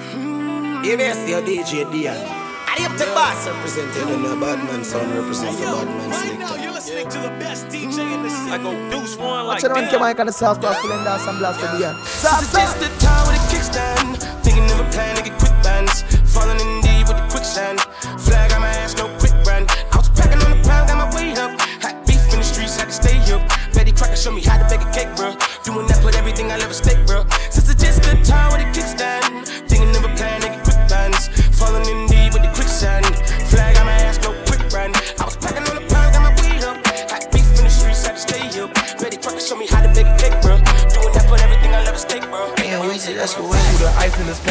[0.00, 2.16] You may see a DJ Dion.
[2.16, 6.62] I am the boss representing the Badman sound represent the Badman selector.
[6.62, 8.50] You're listening to the best DJ in the city.
[8.50, 9.70] I go deuce one like that.
[9.72, 12.00] Watch the man can the South Park feeling dance and blast the Dion.
[12.04, 12.64] Stop, stop.
[12.64, 14.16] Just the time with a kickstand.
[14.40, 16.00] Thinking of a plan to get quick bands.
[16.24, 17.80] Falling in deep with the quicksand.
[18.16, 19.68] Flag on my ass, no quick brand.
[19.92, 21.60] I was packing on the pound, got my way up.
[21.84, 23.44] Hot beef in the streets, had to stay up.
[23.76, 25.36] Betty Crocker show me how to bake a cake, bro.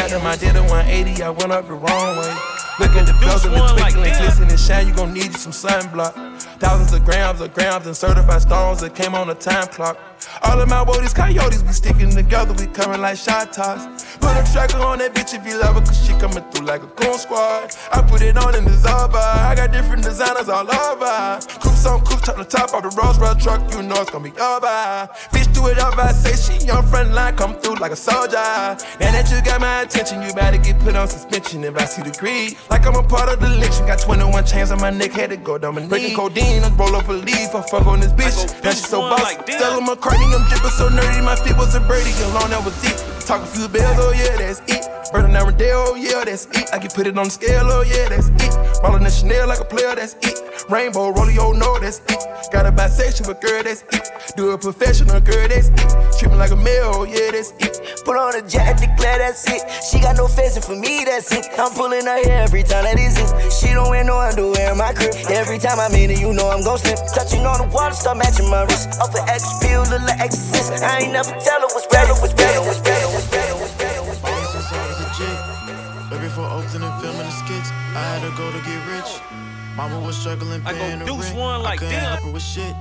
[0.07, 2.33] The in I did a 180, I went up the wrong way.
[2.79, 5.51] Look at the bezel, the twinkle and glisten and shine, you gon' need you some
[5.51, 6.13] sunblock.
[6.59, 9.97] Thousands of grams of grams and certified stones that came on a time clock.
[10.43, 13.85] All of my woadies, coyotes, we sticking together, we coming like shot toss.
[14.17, 16.83] Put a tracker on that bitch if you love her, cause she coming through like
[16.83, 17.75] a goon squad.
[17.91, 21.39] I put it on in the Zaba, I got different designers all over.
[21.59, 24.23] Coops on coops, top the top of the Rolls Royce truck, you know it's gonna
[24.23, 25.09] be over.
[25.31, 28.35] Bitch, do it up, I say she on front line, come through like a soldier.
[28.35, 32.01] Now that you got my attention, you better get put on suspension if I see
[32.01, 32.57] the greed.
[32.69, 35.37] Like I'm a part of the lynching, got 21 chains on my neck, had to
[35.37, 35.87] go down my knee.
[35.87, 38.63] Breaking codeine, I roll up a leaf, I fuck on this bitch.
[38.63, 39.23] Now she so boss.
[39.23, 42.75] Like Stella McCartney, I'm dripping so nerdy, my feet was a birdie, alone that was
[42.81, 42.97] deep.
[43.25, 44.88] Talk a few bells, oh yeah, that's it.
[45.11, 46.69] Burning down Rodeo, oh yeah, that's it.
[46.71, 48.53] I can put it on the scale, oh yeah, that's it.
[48.83, 50.37] Rollin' the Chanel like a player, that's it.
[50.69, 52.21] Rainbow, rolling, oh no, that's it.
[52.53, 54.05] Got a bisexual but girl, that's it.
[54.37, 55.89] Do a professional girl, that's it.
[56.19, 57.81] Treat me like a male, oh yeah, that's it.
[58.05, 59.65] Put on a jacket, declare that's it.
[59.89, 61.47] She got no fancy for me, that's it.
[61.57, 63.49] I'm pulling her hair every time that is it.
[63.49, 65.15] She don't wear no underwear in my crib.
[65.33, 67.01] Every time I'm in it, you know I'm gon' slip.
[67.17, 68.93] Touching on the water, start matching my wrist.
[69.01, 70.83] Off an X pill, like exorcist.
[70.83, 73.78] I ain't never tell her what's better, what's better, what's better, what's better, what's better.
[76.39, 79.11] Way Oakland and filming the skits, I had to go to get rich.
[79.75, 81.37] Mama was struggling paying the rent.
[81.37, 82.01] one like I that.
[82.01, 82.75] help her with shit.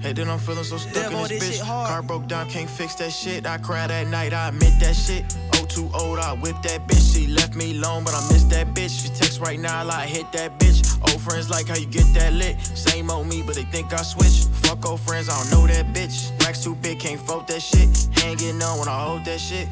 [0.00, 1.64] Hey, then I'm feeling so stuck in this bitch.
[1.64, 3.46] Car broke down, can't fix that shit.
[3.46, 5.24] I cried at night, I admit that shit.
[5.54, 7.14] Oh, too old, I whip that bitch.
[7.14, 9.02] She left me alone, but I miss that bitch.
[9.02, 10.80] She text right now, I like, hit that bitch.
[11.08, 12.60] Old friends like how you get that lit.
[12.60, 14.48] Same old me, but they think I switched.
[14.66, 16.36] Fuck old friends, I don't know that bitch.
[16.44, 17.88] Racks too big, can't fold that shit.
[18.10, 19.68] Hanging on when I hold that shit.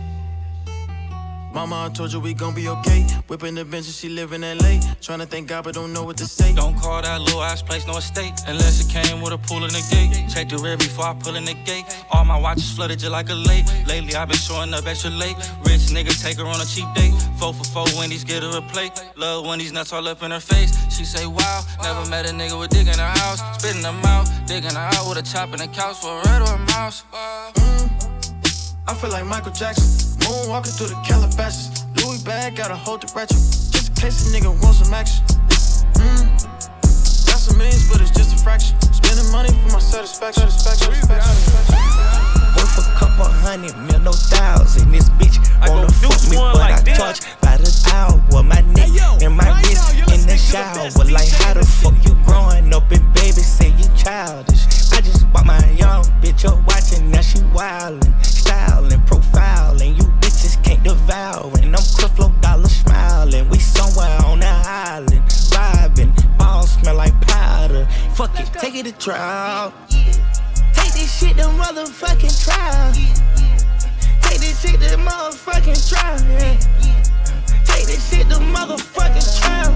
[1.53, 3.03] Mama, I told you we gon' be okay.
[3.27, 4.79] Whipping the bench and she live in LA.
[5.03, 6.55] Tryna thank God, but don't know what to say.
[6.55, 9.73] Don't call that little ass place no estate unless it came with a pool in
[9.73, 10.31] the gate.
[10.31, 11.85] Check the rear before I pull in the gate.
[12.13, 13.65] All my watches flooded just like a lake.
[13.87, 15.37] Lately I've been showing up extra late.
[15.67, 17.15] Rich niggas take her on a cheap date.
[17.37, 18.93] Four for four Wendy's get her a plate.
[19.17, 20.71] Love when these nuts all up in her face.
[20.95, 23.41] She say wow, never met a nigga with dick in her house.
[23.59, 26.43] Spitting them mouth, digging her out with a chop in the couch for a red
[26.43, 27.03] or a mouse.
[27.13, 27.91] Mm.
[28.87, 30.10] I feel like Michael Jackson.
[30.31, 31.87] Moonwalking through the Calabasas.
[31.97, 33.37] Louis bag, gotta hold the ratchet.
[33.37, 35.25] Just in case a nigga wants some action.
[35.99, 36.23] Mm.
[37.27, 38.81] Got some millions, but it's just a fraction.
[38.93, 40.49] Spending money for my satisfaction.
[40.49, 42.20] satisfaction, satisfaction.
[42.77, 44.93] Worth a couple hundred mil, no thousand.
[44.93, 48.43] This bitch wanna fuck me, but I charge by the hour.
[48.43, 48.91] My neck
[49.23, 50.89] and my wrist in the shower.
[51.11, 54.67] Like how the fuck you growing up and baby say you childish?
[54.93, 59.97] I just bought my young bitch up watching, now she wildin', styling, profiling.
[59.97, 61.51] You bitches can't devour.
[61.59, 63.49] And I'm Creflo Dollar smiling.
[63.49, 66.13] We somewhere on the island, vibing.
[66.39, 67.87] Balls smell like powder.
[68.15, 69.73] Fuck it, take it to trial.
[69.89, 70.40] Take
[71.01, 72.93] this shit to motherfucking trial.
[74.21, 76.21] Take this shit to motherfucking trial.
[76.29, 76.59] Yeah.
[77.65, 79.73] Take this shit to motherfucking trial.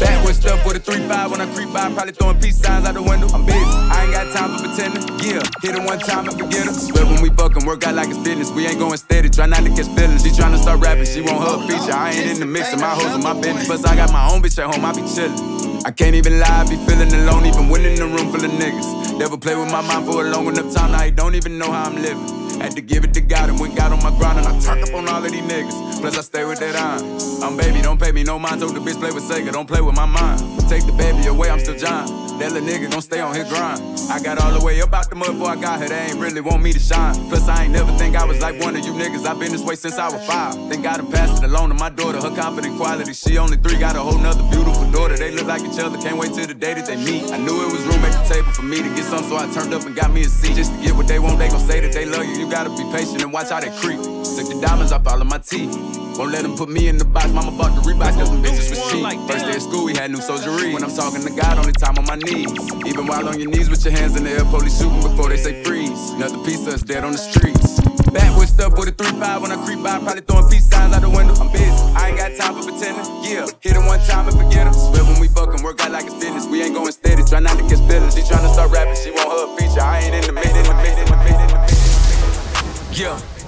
[0.00, 3.02] Backwood stuff with a 3-5 when I creep by, probably throwing peace signs out the
[3.02, 3.28] window.
[3.34, 5.02] I'm busy, I ain't got time for pretending.
[5.18, 6.72] Yeah, hit it one time and forget her.
[6.72, 8.50] Swear when we fucking work out like it's business.
[8.50, 10.22] We ain't going steady, try not to catch feelings.
[10.22, 11.92] She tryna start rapping, she want her feature.
[11.92, 13.66] I ain't in the mix, and my hoes in my business.
[13.66, 15.84] Plus, I got my own bitch at home, I be chillin'.
[15.84, 18.50] I can't even lie, I be feeling alone, even when in a room full of
[18.50, 19.18] niggas.
[19.18, 21.70] Never play with my mind for a long enough time, now he don't even know
[21.70, 22.39] how I'm living.
[22.60, 24.84] Had to give it to God and went God on my grind and I turned
[24.84, 26.00] up on all of these niggas.
[26.00, 27.42] Plus I stay with that iron.
[27.42, 28.60] I'm baby, don't pay me no mind.
[28.60, 30.40] Told the bitch play with Sega, don't play with my mind.
[30.68, 32.29] Take the baby away, I'm still John.
[32.40, 33.82] That little nigga gon' stay on his grind.
[34.08, 35.90] I got all the way up out the mud before I got here.
[35.90, 37.12] They ain't really want me to shine.
[37.28, 39.26] Plus I ain't never think I was like one of you niggas.
[39.26, 40.54] I been this way since I was five.
[40.70, 42.18] Think I done passed it along to my daughter.
[42.18, 43.12] Her confident quality.
[43.12, 45.18] She only three, got a whole nother beautiful daughter.
[45.18, 45.98] They look like each other.
[45.98, 47.30] Can't wait till the day that they meet.
[47.30, 49.44] I knew it was room at the table for me to get some, so I
[49.52, 51.38] turned up and got me a seat just to get what they want.
[51.38, 52.40] They gon' say that they love you.
[52.40, 54.00] You gotta be patient and watch how they creep.
[54.20, 55.74] Took the diamonds off all of my teeth.
[56.18, 57.32] Won't let them put me in the box.
[57.32, 59.04] Mama bought the Reeboks cause them bitches was cheap.
[59.30, 60.74] First day of school, we had new soldiery.
[60.74, 62.52] When I'm talking to God, only time on my knees.
[62.84, 65.38] Even while on your knees with your hands in the air, police shooting before they
[65.38, 66.10] say freeze.
[66.10, 67.80] Another piece of us dead on the streets.
[68.10, 71.08] Backwood stuff with a 3-5 when I creep by, probably throwing peace signs out the
[71.08, 71.34] window.
[71.40, 73.06] I'm busy, I ain't got time for pretending.
[73.22, 74.74] Yeah, hit it one time and forget him.
[75.06, 76.46] When we fucking work out like it's business.
[76.46, 78.14] We ain't going steady, try not to get feelings.
[78.14, 79.80] She tryna start rapping, she want her feature.
[79.80, 82.98] I ain't in the mix, in the mix, in the mix, in the mix.
[82.98, 83.39] Yeah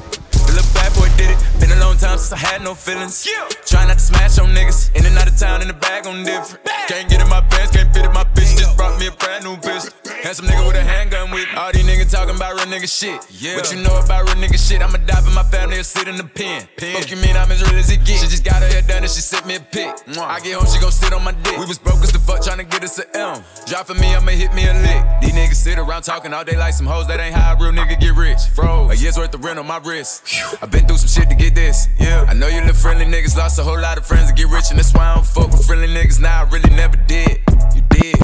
[0.94, 1.60] boy did it.
[1.60, 3.26] Been a long time since I had no feelings.
[3.26, 3.46] Yeah.
[3.64, 4.94] Try not to smash on niggas.
[4.96, 6.64] In and out of town, in the bag on different.
[6.88, 8.58] Can't get in my pants, can't fit in my bitch.
[8.58, 9.86] Just brought me a brand new bitch.
[10.22, 11.56] Handsome nigga with a handgun with me.
[11.56, 13.19] All these niggas talking about real nigga shit.
[13.30, 13.56] Yeah.
[13.56, 14.82] What you know about real nigga shit?
[14.82, 16.69] I'ma die for my family or sit in the pen.
[16.76, 16.96] pen.
[16.96, 18.22] Fuck you mean I'm as real as it gets.
[18.22, 19.90] She just got her hair done and she sent me a pic.
[20.19, 21.58] I get home, she gon' sit on my dick.
[21.58, 23.42] We was broke as the fuck trying to get us a M.
[23.66, 25.02] Drop for me, I'ma hit me a lick.
[25.22, 27.06] These niggas sit around talking all day like some hoes.
[27.08, 28.40] That ain't how a real nigga get rich.
[28.54, 28.90] Froze.
[28.92, 30.22] A year's worth of rent on my wrist.
[30.62, 31.88] i been through some shit to get this.
[32.00, 32.24] Yeah.
[32.26, 34.70] I know you little friendly niggas lost a whole lot of friends to get rich,
[34.70, 36.20] and that's why I don't fuck with friendly niggas.
[36.20, 37.40] Now I really never did.
[37.76, 38.16] You did.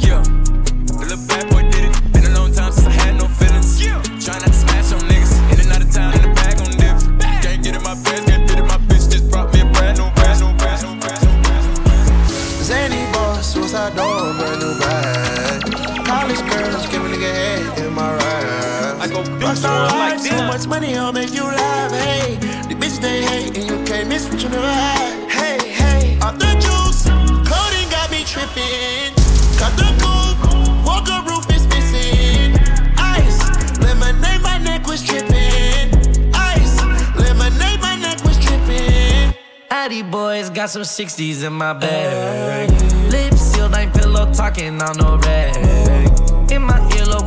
[0.00, 0.24] Yeah.
[0.88, 2.12] The little bad boy did it.
[2.12, 3.84] Been a long time since I had no feelings.
[3.84, 4.00] Yeah.
[4.24, 5.34] Try not to smash on niggas.
[5.52, 7.20] In and out of town, in the bag on different.
[7.44, 9.10] Can't get in my pants, can't fit in my bitch.
[9.12, 12.64] Just brought me a brand new, brand new, brand new, brand new, brand new.
[12.64, 14.21] Zany boss, suicide door, brand
[19.42, 19.56] ride.
[19.56, 20.46] I go do Rockstar something like life, so that.
[20.46, 21.92] much money, I'll make you laugh.
[21.92, 22.36] Hey,
[22.68, 25.30] the bitch they hate, and you can't miss what you never had.
[25.30, 27.04] Hey, hey, off the juice,
[27.48, 29.14] codeine got me tripping.
[29.58, 32.56] Cut the coupe, walker roof is missing.
[32.98, 35.90] Ice, lemonade, my neck was tripping.
[36.34, 36.80] Ice,
[37.16, 39.34] lemonade, my neck was tripping.
[39.70, 42.70] Addy boys got some 60s in my bag.
[43.10, 45.71] Lips sealed, ain't pillow talking on no rag.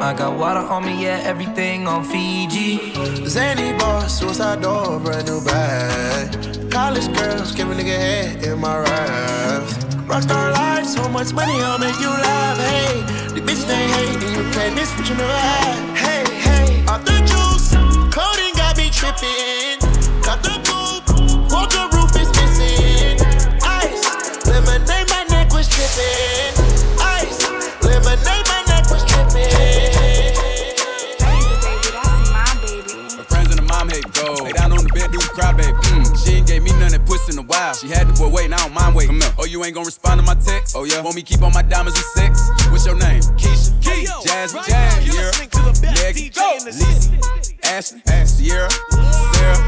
[0.00, 2.92] I got water on me, yeah, everything on Fiji.
[3.26, 6.70] Zany boss, suicide door, brand new bag.
[6.70, 9.74] College girls, give a nigga head in my raps.
[10.06, 12.58] Rockstar life, so much money, I'll make you laugh.
[12.58, 13.02] Hey,
[13.34, 15.96] the bitch they hate, and you can't miss what you never had.
[15.96, 17.70] Hey, hey, off the juice,
[18.14, 19.78] codeine got me tripping.
[20.22, 23.18] Got the coupe, walker roof is missing.
[23.62, 26.61] Ice, lemonade, my neck was tripping.
[36.92, 37.74] That puss in a while.
[37.74, 39.18] She had the boy waiting, I don't mind waiting.
[39.18, 39.34] Come here.
[39.38, 40.76] Oh, you ain't gonna respond to my text?
[40.76, 41.02] Oh, yeah.
[41.02, 42.48] Want me keep on my diamonds with sex?
[42.70, 43.20] What's your name?
[43.36, 43.72] Keisha.
[43.82, 47.00] Hey, yo, Jazzy, right Jazz, now, you're listening to the best DJ in the Lisa,
[47.02, 47.58] city.
[47.64, 49.60] Ashley, Sierra, Sarah.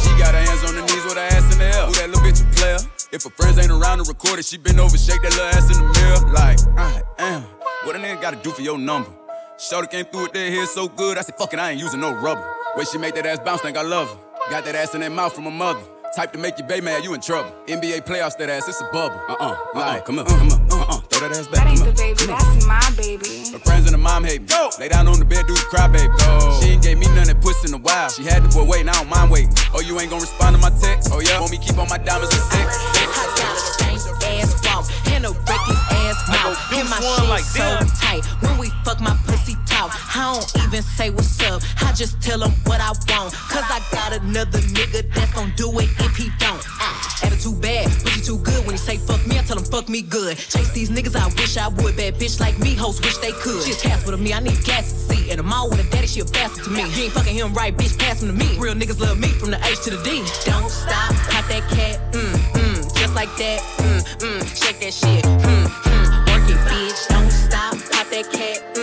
[0.00, 1.86] She got her hands on her knees with her ass in the air.
[1.86, 2.78] Who that little bitch a player?
[3.10, 5.66] If her friends ain't around to record it, she been over, shake that little ass
[5.68, 6.32] in the mirror.
[6.32, 7.42] Like, I am.
[7.84, 9.10] What a nigga gotta do for your number?
[9.58, 12.00] Shorty came through with that hair so good, I said, fuck it, I ain't using
[12.00, 12.46] no rubber.
[12.76, 14.50] Way she make that ass bounce, think I love her.
[14.50, 15.80] Got that ass in that mouth from her mother.
[16.14, 17.52] Type to make you bay mad, you in trouble.
[17.66, 19.20] NBA playoffs, that ass, it's a bubble.
[19.28, 21.64] Uh uh, like, come on, come on, uh uh, throw that ass back.
[21.64, 23.52] That ain't come the baby, that's my baby.
[23.52, 24.48] Her friends and her mom hate me.
[24.80, 26.12] Lay down on the bed, do the cry, baby.
[26.60, 28.08] She ain't gave me none that puss in a while.
[28.08, 29.52] She had the boy waiting, I don't mind waiting.
[29.74, 31.10] Oh, you ain't gonna respond to my text?
[31.12, 31.40] Oh, yeah?
[31.40, 32.66] Want me keep on my diamonds with sex?
[32.72, 36.56] I got a stank ass walk and a reckless ass mouth.
[36.70, 37.66] do Get my shit like so
[38.00, 38.24] tight.
[38.40, 41.62] When we fuck, my pussy I don't even say what's up.
[41.82, 43.32] I just tell him what I want.
[43.32, 46.62] Cause I got another nigga that's gon' do it if he don't.
[46.80, 48.66] Ah, attitude bad, pussy too good.
[48.66, 50.36] When he say fuck me, I tell him fuck me good.
[50.36, 51.96] Chase these niggas, I wish I would.
[51.96, 53.62] Bad bitch like me, hoes wish they could.
[53.62, 55.30] She a Casper to me, I need gas to see.
[55.30, 56.82] And mall with a daddy, she a bastard to me.
[56.94, 58.58] You ain't fucking him right, bitch, pass him to me.
[58.58, 60.24] Real niggas love me from the H to the D.
[60.44, 65.24] Don't stop, pop that cat, mm, mm, just like that, mm, mm, shake that shit,
[65.24, 67.08] mm, mm, work it, bitch.
[67.08, 68.77] Don't stop, pop that cat,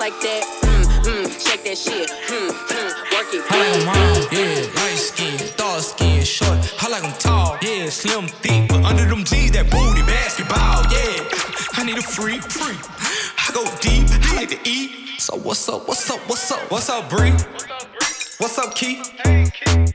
[0.00, 4.16] like that, mm, mm, shake that shit, mm, mm, work it, I like 'em all,
[4.32, 4.32] bitch.
[4.32, 4.80] yeah.
[4.80, 6.58] Light skin, dark skin, short.
[6.80, 7.90] I like 'em tall, yeah.
[7.90, 11.24] Slim, thick, but under them jeans, that booty basketball, yeah.
[11.78, 12.80] I need a freak, freak.
[13.46, 14.90] I go deep, I like to eat.
[15.20, 16.70] So what's up, what's up, what's up?
[16.70, 17.34] What's up, Bree?
[18.38, 19.04] What's up, Keith?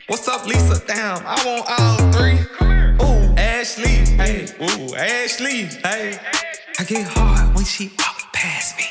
[0.05, 0.83] What's up, Lisa?
[0.85, 2.37] Damn, I want all three.
[3.01, 6.19] Ooh, Ashley, hey, ooh, Ashley, hey.
[6.77, 8.85] I get hard when she walk past me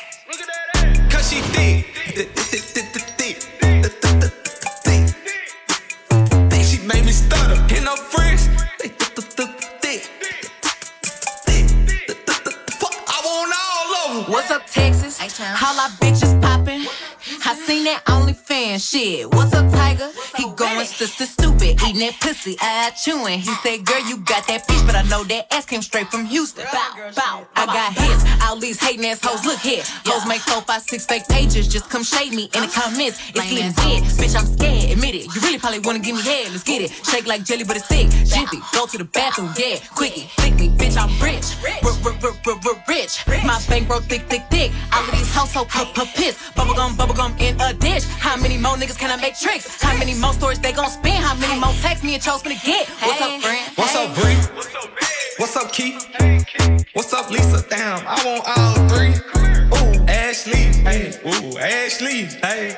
[1.25, 1.85] she thick.
[6.49, 7.55] Think she made me stutter.
[7.73, 8.47] Hit no friends.
[14.27, 15.19] What's up, Texas?
[15.21, 16.44] All I bitches.
[17.47, 18.79] I seen that OnlyFans fan.
[18.79, 20.09] Shit, what's up, Tiger?
[20.37, 23.39] He going sister stupid, eating that pussy, eye chewing.
[23.39, 26.25] He said, Girl, you got that bitch, but I know that ass came straight from
[26.25, 26.65] Houston.
[26.71, 27.47] Bow, bow.
[27.55, 29.45] I got hits, all these hating ass hoes.
[29.45, 31.67] Look here, hoes make four, five, six fake pages.
[31.67, 33.19] Just come shade me in the comments.
[33.29, 34.35] It's getting dead, bitch.
[34.37, 34.91] I'm scared.
[34.91, 35.25] Admit it.
[35.33, 36.51] You really probably wanna give me head.
[36.51, 36.91] Let's get it.
[36.91, 38.09] Shake like jelly, but it's thick.
[38.09, 39.77] Jiffy, go to the bathroom, yeah.
[39.95, 40.97] Quickie, thick me, bitch.
[40.97, 41.47] I'm rich,
[42.87, 43.43] rich.
[43.45, 44.71] My bankroll thick, thick, thick.
[44.93, 46.37] All of these hoes so piss.
[46.55, 48.03] Bubblegum, bubblegum in a dish.
[48.05, 49.81] How many more niggas can I make tricks?
[49.81, 51.21] How many more stories they gon' spin?
[51.21, 52.87] How many more texts me and Chose finna get?
[52.87, 53.71] What's up, friend?
[53.75, 54.37] What's up, Bree?
[55.37, 56.05] What's up, Keith?
[56.93, 57.65] What's up, Lisa?
[57.69, 59.13] Damn, I want all three.
[59.75, 62.77] Ooh, Ashley, hey, ooh, Ashley, hey.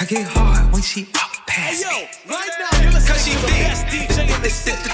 [0.00, 2.08] I get hard when she walk past me.
[2.28, 4.08] Right now, you're Cause she thick.
[4.42, 4.91] Thick, thick,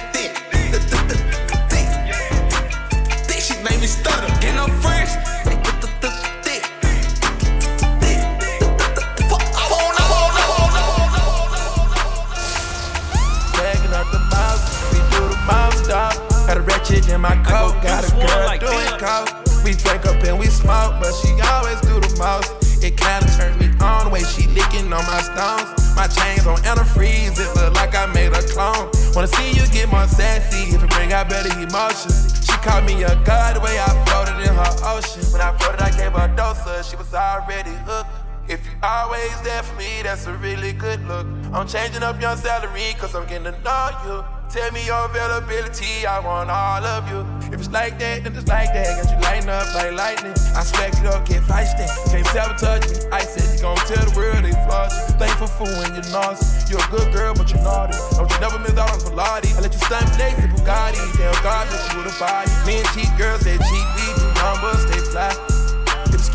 [16.99, 19.31] Ratchet in my coat, got a girl like doing coke.
[19.64, 22.50] We drink up and we smoke, but she always do the most.
[22.83, 25.95] It kinda turns me on the way she licking on my stones.
[25.95, 28.90] My chains on antifreeze, it look like I made a clone.
[29.14, 32.35] Wanna see you get more sassy if it bring out better emotions.
[32.45, 35.23] She called me a god the way I floated in her ocean.
[35.33, 38.07] When I floated, I gave her a dose of, she was already hooked.
[38.49, 41.26] If you always there for me, that's a really good look.
[41.52, 44.25] I'm changing up your salary, cause I'm getting to know you.
[44.49, 47.21] Tell me your availability, I want all of you.
[47.52, 49.05] If it's like that, then it's like that.
[49.05, 50.33] Got you lighting up like lightning.
[50.57, 51.85] I smack it up, get feisty.
[52.09, 53.12] Can't sabotage me.
[53.12, 55.21] I said you gon' tell the world they flaws you.
[55.21, 56.64] Thankful for when you're nauseous.
[56.73, 58.00] You're a good girl, but you're naughty.
[58.17, 59.52] Don't you never miss out on Pilates.
[59.52, 61.05] I let you stunt flex the Bugatti.
[61.21, 62.49] Tell God you with a body.
[62.64, 65.57] Me and cheat girls, they cheat, we do numbers, they fly.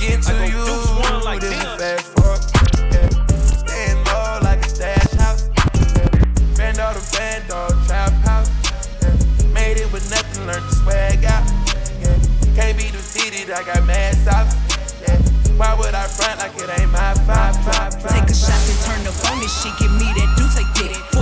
[0.03, 0.59] Skin to you,
[1.23, 2.43] like then we fast forward.
[2.91, 3.07] Yeah.
[3.55, 5.47] Staying low like a stash house.
[5.95, 6.11] Yeah.
[6.59, 8.51] Band all the band, dog trap house.
[8.99, 11.47] Yeah, made it with nothing, learned to swag out.
[12.03, 12.19] Yeah.
[12.51, 14.51] Can't be defeated, I got mad sauce.
[15.07, 15.15] Yeah.
[15.55, 18.11] Why would I front like it ain't my five, five, five?
[18.11, 19.71] Take a shot and turn up on this shit.
[19.79, 21.12] Give me that deuce, I get it.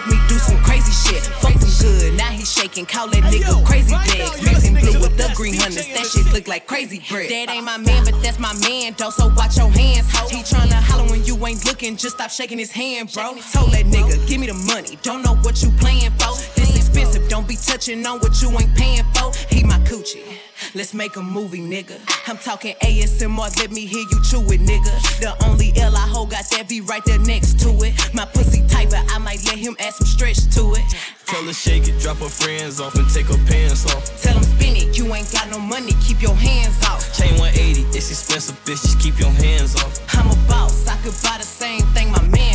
[0.00, 1.22] 42, Hoazu, make me do some crazy shit.
[1.22, 2.86] Fuck him good, now he shaking.
[2.86, 4.42] Call that nigga crazy legs.
[4.42, 5.86] Mixing blue with the green hunters.
[5.88, 7.30] That shit look like crazy bread.
[7.30, 7.82] That ain't my uh-huh.
[7.82, 9.10] man, but that's my man, though.
[9.10, 10.28] So watch your hands, ho.
[10.28, 11.96] He tryna holler when you ain't looking.
[11.96, 13.36] Just stop shaking his hand, bro.
[13.52, 14.98] Told that nigga, give me the money.
[15.02, 17.28] Don't know what you playing for This expensive.
[17.28, 19.32] Don't be touching on what you ain't paying for.
[19.48, 20.49] He my coochie.
[20.72, 21.98] Let's make a movie, nigga.
[22.28, 25.20] I'm talking ASMR, let me hear you chew it, nigga.
[25.20, 27.94] The only L I hold got that be right there next to it.
[28.14, 30.84] My pussy tight, but I might let him add some stretch to it.
[31.26, 34.02] Tell her shake it, drop her friends off and take her pants off.
[34.22, 37.02] Tell him spin it, you ain't got no money, keep your hands off.
[37.18, 39.98] Chain 180, it's expensive, bitch, just keep your hands off.
[40.14, 42.49] I'm a boss, I could buy the same thing my man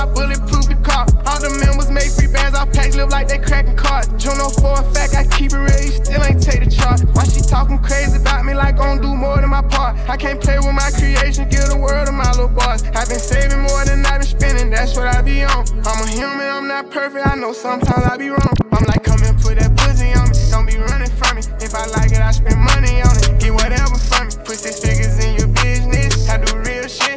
[0.00, 1.04] I bulletproof the car.
[1.28, 2.56] All the members make free bands.
[2.56, 4.08] I pack live like they cracking cards.
[4.16, 5.92] Juno for a fact, I keep it real.
[5.92, 7.04] Still ain't take the chart.
[7.12, 10.00] Why she talking crazy about me like gon' do more than my part?
[10.08, 11.52] I can't play with my creation.
[11.52, 12.80] Give the world to my little boss.
[12.96, 14.70] I've been saving more than I've been spending.
[14.70, 15.68] That's what I be on.
[15.84, 16.48] I'm a human.
[16.48, 17.26] I'm not perfect.
[17.26, 18.56] I know sometimes I be wrong.
[18.72, 20.36] I'm like, come and put that pussy on me.
[20.48, 21.42] Don't be running from me.
[21.60, 23.36] If I like it, I spend money on it.
[23.36, 24.34] Get whatever from me.
[24.48, 25.09] Put figures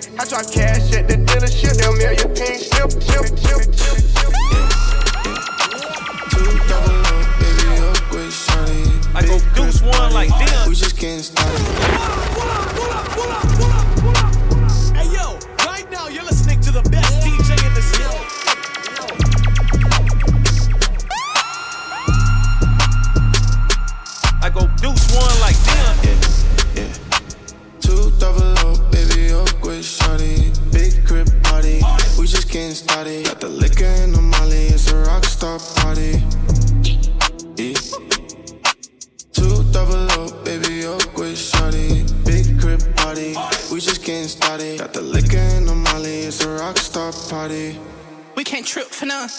[0.08, 0.22] real.
[0.22, 1.78] I drop cash at the dealership.
[1.78, 2.92] They'll mail your pink slip.
[2.92, 4.04] slip, slip, slip.
[9.16, 10.70] I go deuce one like them.
[10.70, 12.33] We just getting started.
[35.54, 36.12] A rock star party.
[37.58, 37.74] Yeah.
[39.34, 42.26] Two double O, baby, upgrade shawty.
[42.26, 43.36] Big crib party.
[43.72, 44.80] We just getting started.
[44.80, 46.22] Got the liquor and the molly.
[46.22, 47.80] It's a rock star party.
[48.36, 49.30] We can't trip for none.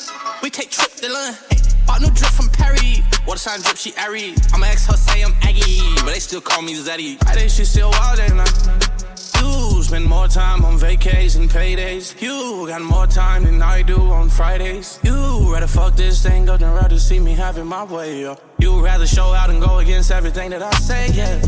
[0.43, 1.41] We take trip to London.
[1.51, 3.03] Hey, bought new drip from Perry.
[3.27, 4.35] Water sign drip, she airy.
[4.53, 7.19] I'ma ex her say I'm Aggie, but they still call me Zeddy.
[7.27, 9.14] I think she still wild, ain't I?
[9.41, 12.21] You spend more time on vacays and paydays.
[12.21, 14.99] You got more time than I do on Fridays.
[15.03, 18.21] You rather fuck this thing up than rather see me having my way.
[18.23, 18.37] Yo.
[18.59, 21.41] You rather show out and go against everything that I say, yeah.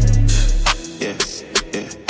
[1.01, 1.17] Yeah,
[1.73, 2.06] yeah.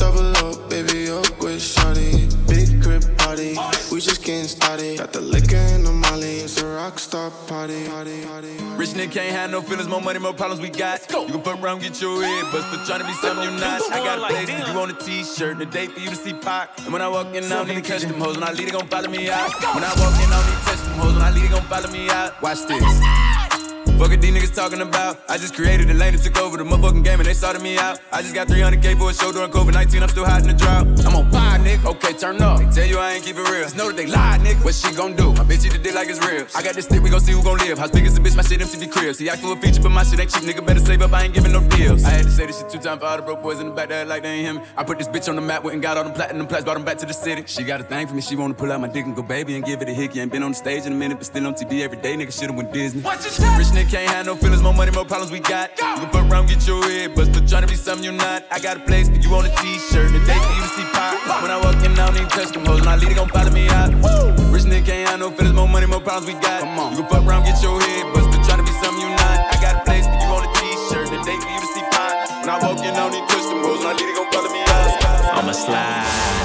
[0.00, 2.24] Two double up, baby, up with shawty.
[2.48, 3.54] Big crib party,
[3.92, 4.96] we just getting started.
[4.96, 7.86] Got the liquor and the molly, it's a rock star party.
[7.86, 8.56] party, party.
[8.76, 11.00] Rich nigga can't have no feelings, more money, more problems we got.
[11.10, 13.82] You can fuck around, get your head, but still trying to be something you're not.
[13.92, 16.16] I got a place for you on a t-shirt and a date for you to
[16.16, 16.78] see Pac.
[16.84, 18.38] And when I walk in, I don't need to catch them hoes.
[18.38, 19.52] When I lead, they gon' follow me out.
[19.74, 21.12] When I walk in, I don't need to touch them hoes.
[21.12, 22.40] When I lead, they gon' follow me out.
[22.40, 23.29] Watch this.
[24.00, 25.20] Fuck what these niggas talking about.
[25.28, 27.76] I just created a lane and took over the motherfucking game and they started me
[27.76, 28.00] out.
[28.10, 30.02] I just got 300k for a show during COVID 19.
[30.02, 30.86] I'm still hot in the drought.
[31.04, 31.84] I'm on fire, nigga.
[31.84, 32.60] Okay, turn up.
[32.60, 33.62] They tell you I ain't keep it real.
[33.62, 34.64] Just know that they lie, nigga.
[34.64, 35.34] What she gon' do?
[35.34, 36.46] My bitch eat the dick like it's real.
[36.56, 37.76] I got this stick, we gon' see who gon' live.
[37.76, 38.36] How big is the bitch?
[38.36, 39.14] My shit MTV crib.
[39.16, 40.44] See, I for a feature, but my shit ain't cheap.
[40.44, 41.12] Nigga better save up.
[41.12, 42.02] I ain't giving no deals.
[42.02, 43.74] I had to say this shit two times for all the broke boys in the
[43.74, 44.64] back that like they ain't me.
[44.78, 46.78] I put this bitch on the map, went and got all them platinum plaques, brought
[46.80, 47.44] them back to the city.
[47.44, 48.22] She got a thing for me.
[48.22, 50.20] She wanna pull out my dick and go baby and give it a hickey.
[50.20, 52.16] Ain't been on the stage in a minute, but still on TV every day.
[52.16, 53.02] Nigga should've went Disney.
[53.02, 55.74] Rich nigga can't have no feelings, more money, more problems we got.
[55.74, 58.46] You can fuck around, get your head, but still trying to be something you're not.
[58.48, 60.86] I got a place for you on a t-shirt, a day for you to see
[60.94, 61.18] pop.
[61.42, 63.28] When I walk in, I don't even touch them hoes, and I lead, they gon'
[63.28, 63.90] follow me out.
[64.54, 66.62] Rich nigga can't have no feelings, more money, more problems we got.
[66.62, 66.92] Come on.
[66.92, 69.38] You can fuck around, get your head, but still trying to be something you're not.
[69.50, 71.82] I got a place for you on a t-shirt, a day for you to see
[71.90, 72.14] pop.
[72.46, 74.30] When I walk in, I don't even touch them hoes, and I lead, they gon'
[74.30, 75.34] follow me out.
[75.34, 76.39] I'ma slide anytime you want.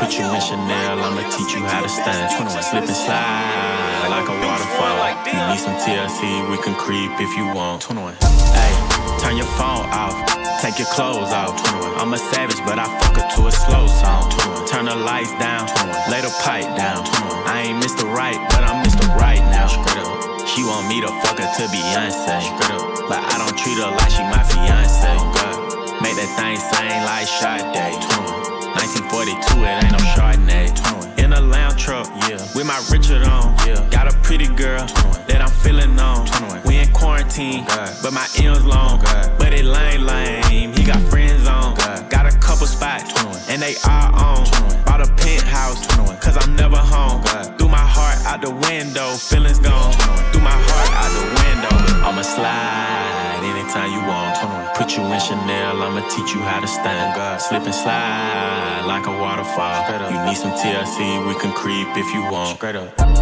[0.00, 2.32] Put you in Chanel, I'ma teach you how to stand.
[2.32, 4.96] 21 slip and slide like a waterfall.
[5.28, 7.82] You need some TLC, we can creep if you want.
[7.82, 8.16] 21.
[8.56, 8.72] Hey,
[9.20, 10.16] turn your phone off,
[10.64, 11.52] take your clothes off.
[11.68, 12.00] 21.
[12.00, 14.24] I'm a savage, but I fuck her to a slow song.
[14.64, 14.66] 21.
[14.72, 15.92] Turn the lights down, 21.
[16.08, 17.04] lay the pipe down.
[17.04, 17.44] 21.
[17.44, 18.08] I ain't Mr.
[18.08, 19.04] Right, but I'm Mr.
[19.20, 19.68] Right now.
[20.48, 22.40] She want me to fuck her to Beyonce.
[23.04, 25.12] But I don't treat her like she my fiance.
[26.00, 28.49] Make that thing sing like Sade.
[28.74, 31.18] 1942, it ain't no Chardonnay.
[31.18, 32.38] In a lounge truck, yeah.
[32.54, 33.86] With my Richard on, yeah.
[33.90, 34.86] Got a pretty girl
[35.28, 36.26] that I'm feeling on.
[36.64, 37.64] We in quarantine,
[38.02, 39.00] but my M's long.
[39.38, 40.72] But it lame, lame.
[40.72, 41.74] He got friends on.
[42.08, 43.12] Got a couple spots,
[43.48, 44.44] and they are on.
[44.84, 45.86] Bought a penthouse,
[46.24, 47.22] cause I'm never home.
[47.58, 49.92] Threw my heart out the window, feelings gone.
[50.32, 51.74] Threw my heart out the window.
[52.06, 54.19] I'ma slide anytime you want.
[54.90, 57.14] You in Chanel, I'ma teach you how to stand.
[57.40, 59.86] Slip and slide like a waterfall.
[60.10, 62.58] You need some TLC, we can creep if you want.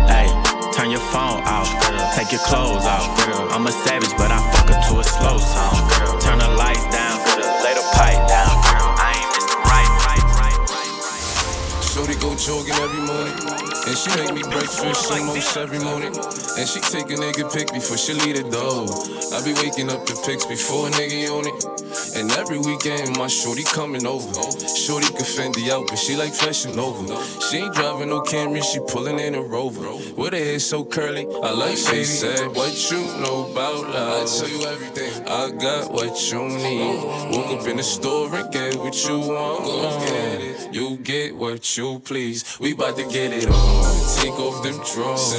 [0.09, 0.33] Hey,
[0.73, 1.69] turn your phone off.
[2.17, 3.05] Take your clothes off.
[3.53, 5.77] I'm a savage, but I fuck her to a slow song.
[6.25, 7.21] Turn the lights down,
[7.61, 8.49] lay the pipe down.
[8.97, 9.61] I ain't Mr.
[9.69, 11.85] Right, right, right, right.
[11.85, 13.68] Shorty go jogging every morning.
[13.89, 16.15] And she make me breakfast almost every morning.
[16.15, 18.85] And she take a nigga pic before she leave the door.
[19.33, 21.88] I be waking up the pics before a nigga on it.
[22.17, 24.33] And every weekend my shorty coming over.
[24.69, 27.05] Shorty can Fendi out, but she like fashion over.
[27.49, 29.89] She ain't driving no Camry, she pulling in a Rover.
[30.17, 34.23] With her hair so curly, I like she said, What you know about love?
[34.23, 35.29] I tell you everything.
[35.29, 37.03] I got what you need.
[37.37, 39.65] Woke up in the store and get what you want.
[39.65, 40.75] Go get it.
[40.75, 42.59] You get what you please.
[42.61, 44.17] We bout to get it on.
[44.17, 45.35] Take off them drawers.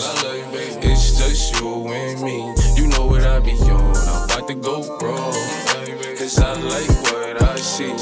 [0.81, 2.53] It's just you and me.
[2.75, 3.95] You know what I be on.
[3.95, 5.68] I'm about to go wrong.
[6.29, 7.87] Cause I like what I see.
[7.87, 7.93] The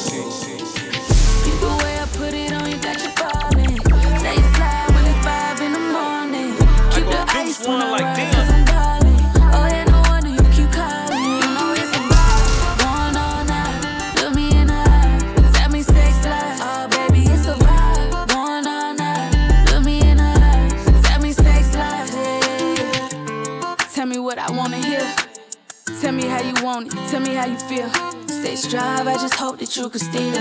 [1.81, 3.79] way I put it on you, got you falling.
[4.19, 6.51] Say you slide when it's five in the morning.
[6.91, 8.67] Keep the ice when I ride, cause I'm.
[9.55, 11.23] Oh yeah, no wonder you keep calling.
[11.23, 14.19] You know it's a vibe, going all night.
[14.19, 16.59] Look me in the eye, tell me sex lies.
[16.59, 19.71] Oh baby, it's a vibe, going all night.
[19.71, 22.13] Look me in the eye, tell me sex lies.
[22.13, 23.75] Yeah.
[23.93, 25.15] Tell me what I wanna hear.
[26.01, 27.09] Tell me how you want it.
[27.09, 28.16] Tell me how you feel.
[28.47, 30.33] Sex drive, I just hope that you can steal.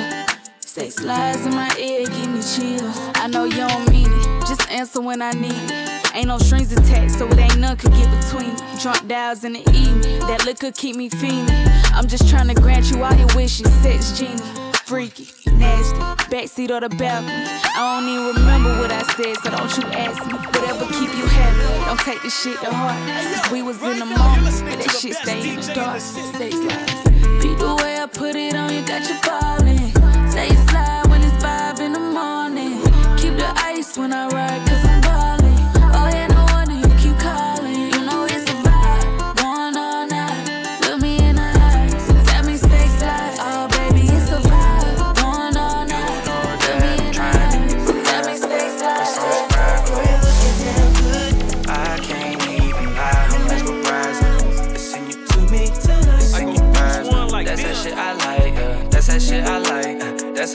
[0.61, 2.97] Sex lies in my ear, give me chills.
[3.17, 6.15] I know you don't mean it, just answer when I need it.
[6.15, 8.81] Ain't no strings attached, so it ain't none could get between me.
[8.81, 11.51] Drunk dials in the evening, that liquor keep me fiending.
[11.95, 14.41] I'm just trying to grant you all your wishes, sex genie.
[14.85, 15.99] Freaky, nasty,
[16.31, 17.33] backseat or the balcony.
[17.75, 20.39] I don't even remember what I said, so don't you ask me.
[20.55, 22.95] Whatever keep you happy, don't take this shit to heart.
[23.35, 25.99] Cause we was in the moment, but that shit stay in the dark.
[25.99, 27.06] Sex.
[27.41, 29.93] Beat the way I put it on you, got you falling.
[30.31, 32.83] Say you slide when it's five in the morning.
[33.17, 34.76] Keep the ice when I ride,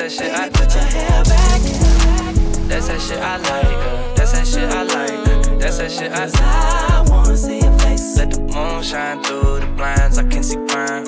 [0.01, 1.61] that shit I put your hair back.
[2.67, 4.15] That's that shit I like.
[4.15, 5.11] That's that shit I like.
[5.11, 6.25] Uh, that's that shit I.
[6.25, 8.17] Uh, I wanna see your face.
[8.17, 10.17] Let the moon shine through the blinds.
[10.17, 11.05] I can see crime,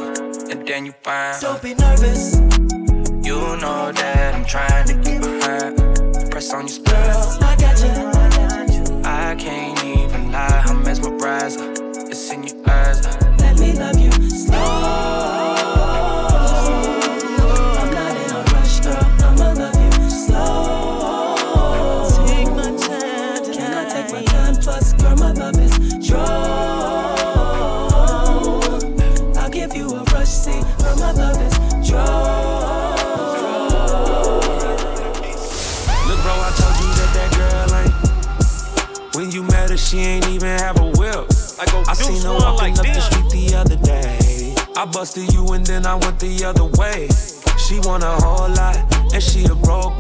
[0.51, 1.41] and then you find.
[1.41, 2.35] Don't be nervous.
[3.25, 6.29] You know that I'm trying to get behind.
[6.29, 7.37] Press on your spell.
[7.41, 9.01] I got you.
[9.05, 10.63] I can't even lie.
[10.67, 11.59] I'm mesmerized.
[11.59, 13.03] Uh, it's in your eyes.
[13.39, 14.22] Let me love you
[41.93, 44.55] I, seen her walking like up the street the other day.
[44.75, 47.07] I busted you and then I went the other way.
[47.59, 49.93] She want a whole lot and she a broke.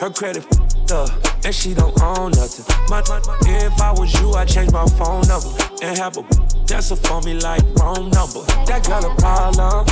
[0.00, 1.10] Her credit f***ed up
[1.44, 2.64] and she don't own nothing.
[2.88, 3.20] My, my,
[3.52, 6.24] if I was you, I'd change my phone number and have a
[6.64, 8.40] dancer for me like wrong number.
[8.64, 9.84] That girl a problem.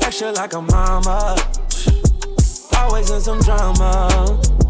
[0.00, 1.34] Extra like a mama.
[2.78, 4.63] Always in some drama.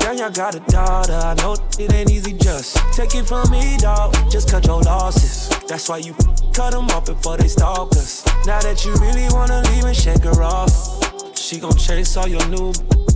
[0.00, 1.12] Girl, y'all got a daughter.
[1.12, 4.14] I know it ain't easy just take it from me, dog.
[4.30, 5.48] Just cut your losses.
[5.68, 6.14] That's why you
[6.52, 8.26] cut them up before they stalk us.
[8.46, 10.72] Now that you really wanna leave and shake her off,
[11.36, 12.70] she gon' chase all your new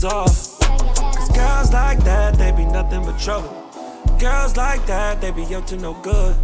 [0.05, 0.59] off.
[0.61, 3.51] Cause girls like that, they be nothing but trouble.
[4.19, 6.37] Girls like that, they be up to no good.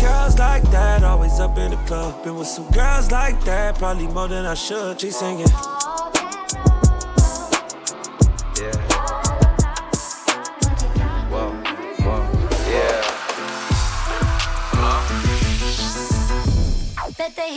[0.00, 2.24] Girls like that, always up in the club.
[2.24, 5.00] Been with some girls like that, probably more than I should.
[5.00, 5.48] She singing.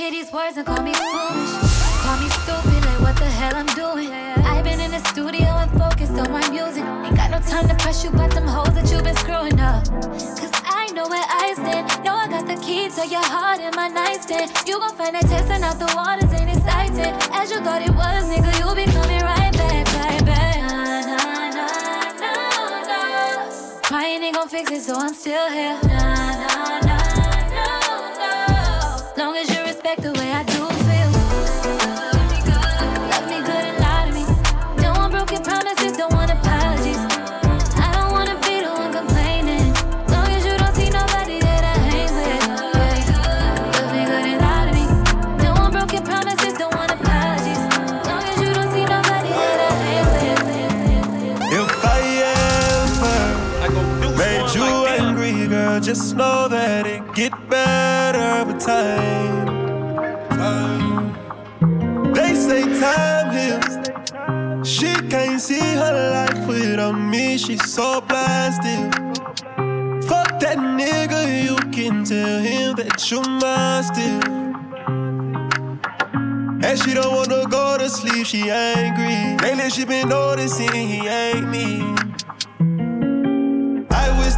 [0.10, 1.54] Hear these words and call me foolish.
[2.04, 4.12] Call me stupid, like what the hell I'm doing.
[4.12, 6.84] I've been in the studio and focused on my music.
[6.84, 9.86] Ain't got no time to press you about them hoes that you've been screwing up.
[10.40, 11.88] Cause I know where I stand.
[12.04, 14.52] Know I got the key to your heart in my nightstand.
[14.66, 17.14] You gon' find that testing out the waters ain't exciting.
[17.34, 20.58] As you thought it was, nigga, you'll be coming right back, right back.
[20.72, 21.74] Nah, nah, nah,
[22.24, 23.82] nah, nah.
[23.84, 25.78] Crying ain't gon' fix it, so I'm still here.
[25.84, 26.39] Nah.
[58.70, 59.48] Time.
[60.30, 62.14] time.
[62.14, 63.76] They say time heals.
[64.68, 67.40] She can't see her life without me.
[67.40, 68.94] She's so blasted.
[70.10, 74.22] Fuck that nigga, you can tell him that you're mine still.
[76.66, 79.20] And she don't wanna go to sleep, she angry.
[79.44, 82.09] Lately she been noticing he ain't me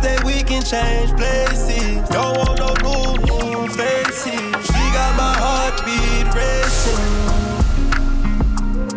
[0.02, 2.08] that we can change places.
[2.10, 3.18] Don't want no new,
[3.50, 4.34] new faces.
[4.66, 7.02] She got my heartbeat racing.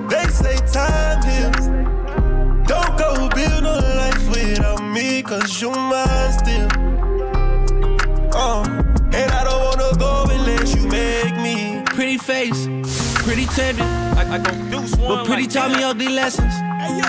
[0.08, 1.66] They say time heals.
[2.66, 6.68] Don't go build a life without me, cause you mine still.
[8.34, 8.64] Uh,
[9.12, 11.82] and I don't wanna go unless you make me.
[11.86, 12.66] Pretty face,
[13.22, 13.84] pretty tender.
[14.16, 16.54] I, I gon' do But pretty like taught me ugly lessons.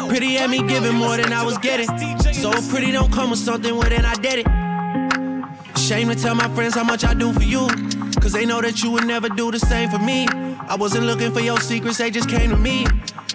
[0.08, 1.88] Pretty had me giving more than I was getting.
[2.34, 5.80] So pretty don't come with something, well then I did it.
[5.80, 7.68] Shame to tell my friends how much I do for you.
[8.22, 10.28] Cause they know that you would never do the same for me.
[10.28, 12.86] I wasn't looking for your secrets, they just came to me.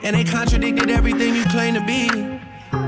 [0.02, 2.39] And they contradicted everything you claim to be.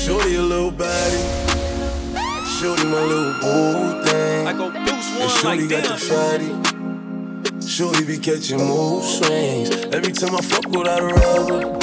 [0.00, 1.20] Shorty a little body.
[2.56, 4.46] Shorty my little boo thing.
[4.46, 7.68] I go deuce one and Shorty like got the fatty.
[7.68, 9.68] Shorty be catching mood swings.
[9.94, 11.76] Every time I fuck without a rubber,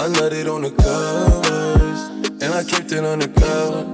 [0.00, 2.00] I nutted on the covers.
[2.42, 3.84] And I kept it on the cover.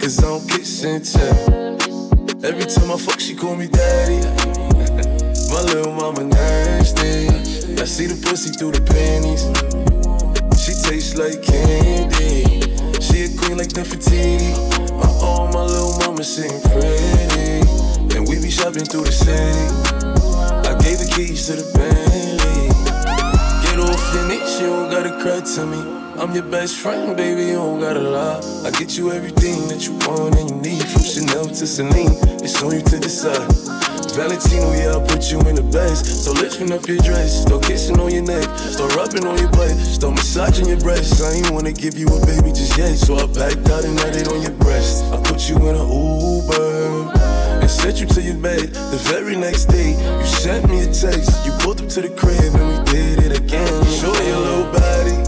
[0.00, 2.42] Cause I don't kiss and tell.
[2.42, 4.16] Every time I fuck, she call me daddy.
[5.52, 7.28] my little mama nasty.
[7.78, 9.93] I see the pussy through the panties
[10.72, 12.62] tastes like candy.
[12.98, 14.56] She a queen like Nefertiti.
[14.96, 17.60] My own, my little mama sitting pretty.
[18.16, 19.60] And we be shopping through the city.
[20.64, 22.72] I gave the keys to the Bentley.
[23.60, 25.80] Get off in it, you don't gotta cry to me.
[26.18, 28.40] I'm your best friend, baby, you don't gotta lie.
[28.64, 30.82] I get you everything that you want and you need.
[30.82, 33.83] From Chanel to Celine, it's on you to decide.
[34.14, 36.06] Valentino, yeah, I'll put you in the best.
[36.06, 39.74] So lifting up your dress, start kissing on your neck, start rubbing on your butt,
[39.74, 41.20] start massaging your breasts.
[41.20, 44.14] I ain't wanna give you a baby just yet, so I packed out and laid
[44.14, 45.02] it on your breast.
[45.10, 47.10] I put you in an Uber
[47.58, 48.70] and sent you to your bed.
[48.94, 51.44] The very next day, you sent me a text.
[51.44, 53.74] You pulled up to the crib and we did it again.
[53.98, 55.18] Show your little body.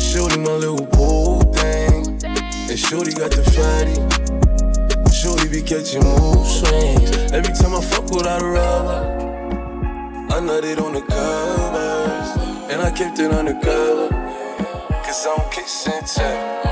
[0.00, 2.24] Shorty my little boo thing.
[2.24, 4.25] And Shorty got the fatty.
[5.26, 7.32] Shorty be catching mood swings.
[7.32, 9.00] Every time I fuck without a rubber,
[10.30, 12.28] I nutted on the covers.
[12.70, 14.08] And I kept it undercover.
[15.04, 16.64] Cause I'm kissing tech.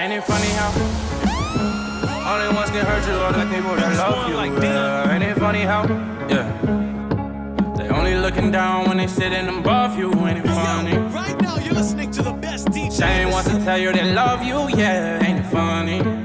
[0.00, 0.70] Ain't it funny how
[2.34, 4.60] only ones can hurt you are the people that love you?
[4.60, 5.14] Yeah.
[5.14, 5.84] Ain't it funny how?
[6.28, 6.50] Yeah.
[7.76, 10.10] They only looking down when they sitting above you.
[10.26, 10.96] Ain't it funny?
[11.14, 12.98] Right now, you're listening to the best DJ.
[12.98, 15.24] They ain't want to tell you they love you, yeah.
[15.24, 16.21] Ain't it funny?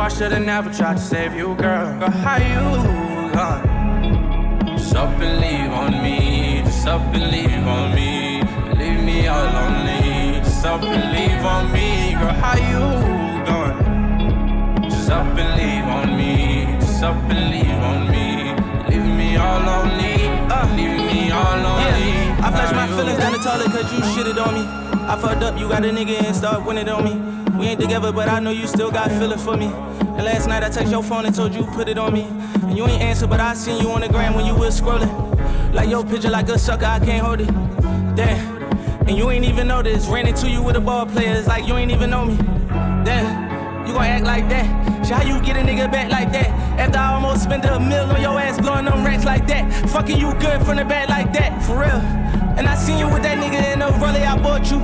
[0.00, 1.94] I should've never tried to save you, girl.
[2.00, 4.78] But how you gone?
[4.78, 6.62] Just up and leave on me.
[6.64, 8.40] Just up and leave on me.
[8.80, 10.40] Leave me all lonely.
[10.40, 12.32] Just up and leave on me, girl.
[12.32, 14.88] How you gone?
[14.88, 16.78] Just up and leave on me.
[16.80, 18.54] Just up and leave on me.
[18.88, 20.16] Leave me all lonely.
[20.48, 22.08] Uh, leave me all lonely.
[22.08, 24.64] Yeah, I flushed my feelings down the toilet cause you shitted on me.
[25.12, 27.39] I fucked up, you got a nigga and start winning on me.
[27.60, 29.66] We ain't together, but I know you still got feelings for me.
[29.66, 32.22] And last night I text your phone and told you put it on me.
[32.62, 35.74] And you ain't answer, but I seen you on the gram when you was scrolling.
[35.74, 37.48] Like your picture, like a sucker, I can't hold it.
[38.16, 38.62] Damn.
[39.06, 40.06] And you ain't even notice.
[40.06, 42.36] Ran into you with a ball player, it's like you ain't even know me.
[43.04, 43.86] Damn.
[43.86, 45.06] You gon' act like that?
[45.06, 46.48] Shit, how you get a nigga back like that?
[46.80, 49.90] After I almost spent a mill on your ass blowing them racks like that.
[49.90, 52.19] Fucking you good from the back like that, for real.
[52.60, 54.80] And I seen you with that nigga in the rollie I bought you.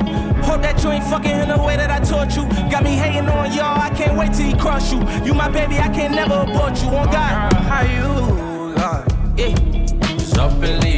[0.49, 2.49] Hope that you ain't fucking in the way that I taught you.
[2.71, 5.01] Got me hating on y'all, I can't wait till he cross you.
[5.27, 6.89] You my baby, I can't never abort you.
[6.89, 9.05] On God, how you gone?
[9.37, 9.53] Yeah.
[10.17, 10.96] Just up and leave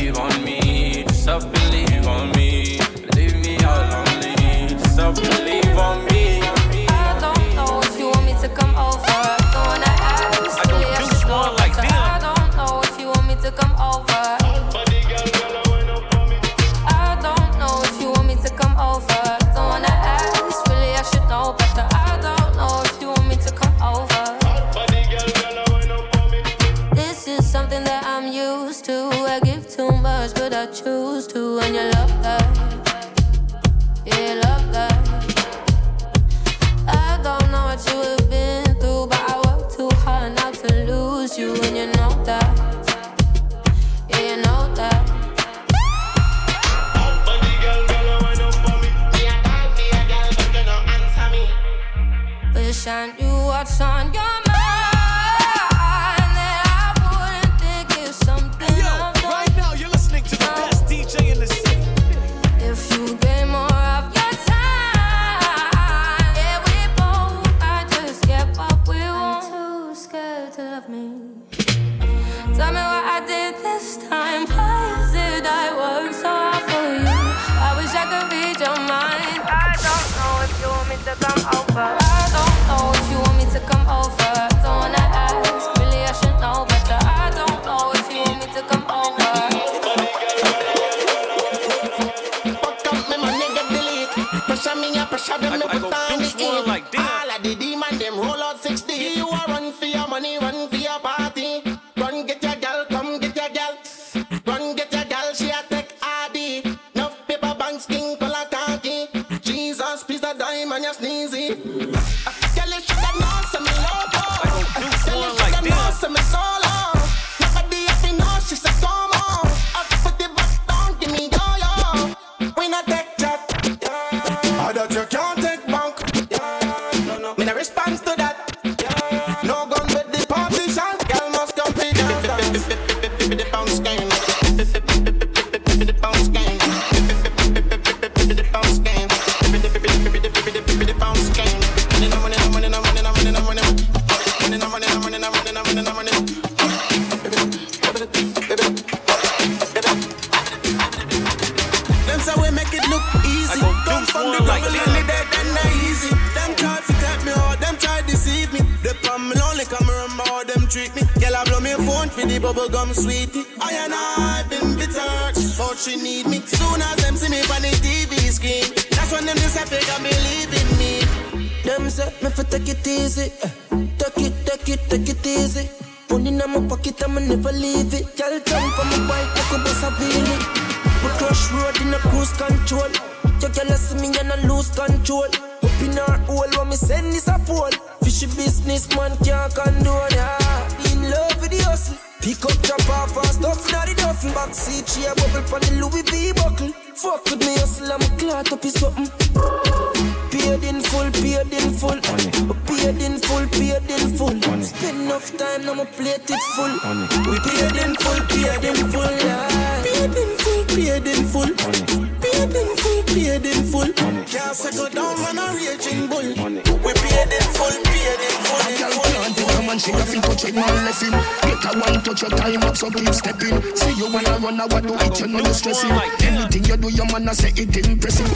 [227.60, 228.26] it impressive.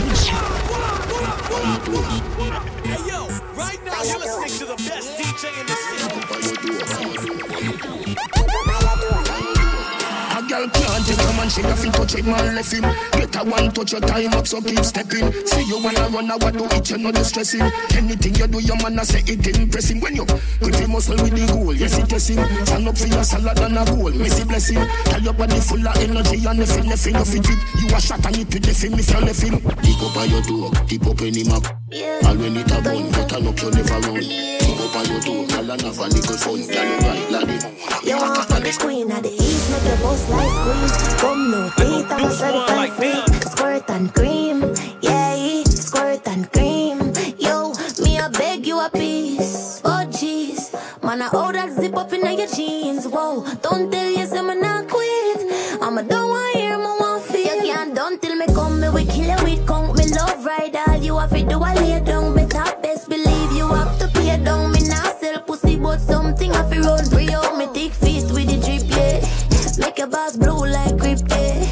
[2.83, 6.02] Hey yo, right now you're listening to the best DJ in the city.
[10.69, 12.83] Girl can't take a man, she to touch it, man left him.
[13.13, 15.33] Get a one touch your time up, so keep stepping.
[15.47, 17.63] See you I run, I what do it, you know you stressing.
[17.95, 20.01] Anything you do, your man, I say it impressing.
[20.01, 22.67] When you grip your muscle with the goal, yes it is him.
[22.67, 24.83] Stand up for your salad and a goal, missy blessing.
[25.05, 27.59] Tell your body full of energy and nothing, nothing, fit it.
[27.81, 29.59] You a shot and it with the film if left him.
[29.83, 31.67] Dig up by your dog, dip up any map.
[32.27, 34.21] All when it a bun, but I look you never run.
[34.21, 36.61] Dig up by your dog, all and have a little fun.
[36.67, 37.82] Girl, you right, laddie.
[38.05, 41.21] You want the queen of the east, make the boss like squeeze.
[41.21, 43.43] Come no teeth, I'm a certified freak.
[43.45, 46.99] Squirt and cream, yeah, squirt and cream.
[47.39, 49.81] Yo, me I beg you a piece.
[49.85, 50.73] Oh jeez,
[51.05, 53.07] man I hold that zip up in your jeans.
[53.07, 55.81] Whoa, don't tell you say me not quit.
[55.81, 57.65] I'ma don't want hear me want feel.
[57.65, 60.75] You can't don't tell me come me we kill it with count me love right
[60.89, 62.42] all you have to do I lay down.
[65.83, 67.57] But something I feel run free out.
[67.59, 69.85] Me thick fist with the drip yeah.
[69.85, 71.65] Make your boss blue like grip yeah.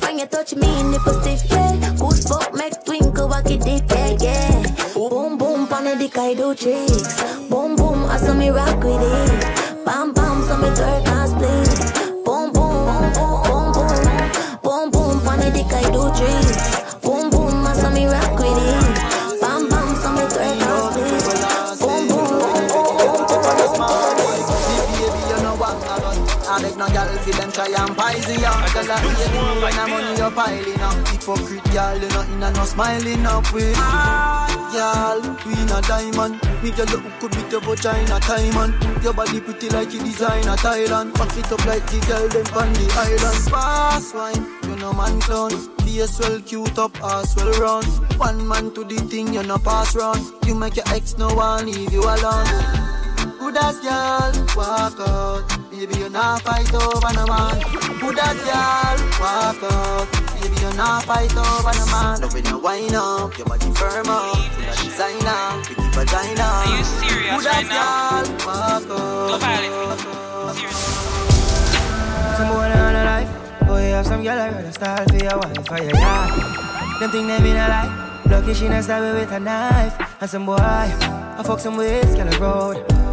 [0.00, 1.94] Find you touch me nipple stiff yeah.
[1.98, 4.62] Good fuck make twinkle walk it deep yeah yeah.
[4.94, 7.22] Boom boom pon the dick I do tricks.
[7.48, 9.73] Boom boom I saw me rock with it.
[27.24, 28.52] Fi them try and poison ya.
[28.52, 31.08] I hate me when I'm money you piling up.
[31.08, 33.74] Hypocrite girl, you know inna no smiling up with.
[33.78, 36.36] Ah, girl, we in a diamond.
[36.62, 38.74] Me girl, you could beat your vagina diamond.
[39.02, 41.14] Your body pretty like you designer Thailand.
[41.14, 43.40] Back it up like the girl them on the island.
[43.50, 45.50] Fast wine, you know man clown.
[45.84, 47.86] Face well cute up, ass well round.
[48.18, 50.20] One man to the thing, you know pass round.
[50.46, 52.46] You make your ex no one leave you alone.
[53.38, 55.33] Good as girl, walk out.
[55.74, 57.58] Baby, you not fight over no man.
[57.98, 60.06] Good as girl, walk out.
[60.40, 62.20] Baby, you not fight over no man.
[62.20, 64.36] Love when you wind up, your body firm up.
[64.36, 66.42] Full of designer, pretty vagina.
[66.42, 68.22] Are you serious Good right as now?
[68.22, 69.40] girl, walk out.
[72.38, 73.66] Some boy on a life.
[73.66, 76.30] Boy, you have some girl I rather style for your wife or your yard.
[77.00, 78.22] Them think they mean a lie.
[78.30, 79.94] Lucky she not stab me with a knife.
[80.20, 83.03] And some boy, I fuck some ways, girl road.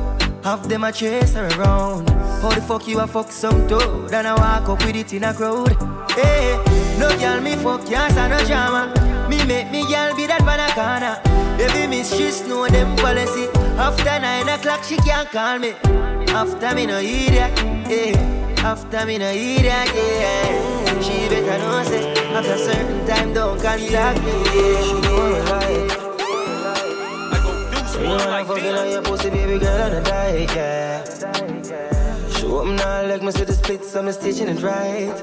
[0.43, 2.10] Half them a chase her around.
[2.41, 4.12] How the fuck you a fuck some toad?
[4.12, 5.77] And I walk up with it in a crowd.
[6.12, 6.58] Hey,
[6.97, 9.27] no girl me fuck can't stand no drama.
[9.30, 11.21] Me make me girl be that banana.
[11.58, 13.49] Baby miss she know them policy.
[13.77, 15.73] After nine o'clock she can't call me.
[16.34, 17.52] After me no idiot,
[17.87, 18.63] yeah.
[18.63, 21.02] After me no idiot, yeah.
[21.02, 26.00] She better know say after certain time don't contact me, yeah.
[28.02, 28.23] She know like.
[28.23, 31.04] You know I'm fucking on your pussy, baby girl, on a diet, yeah.
[32.31, 35.15] Show up now, like me see the split, so I'm stitching it right.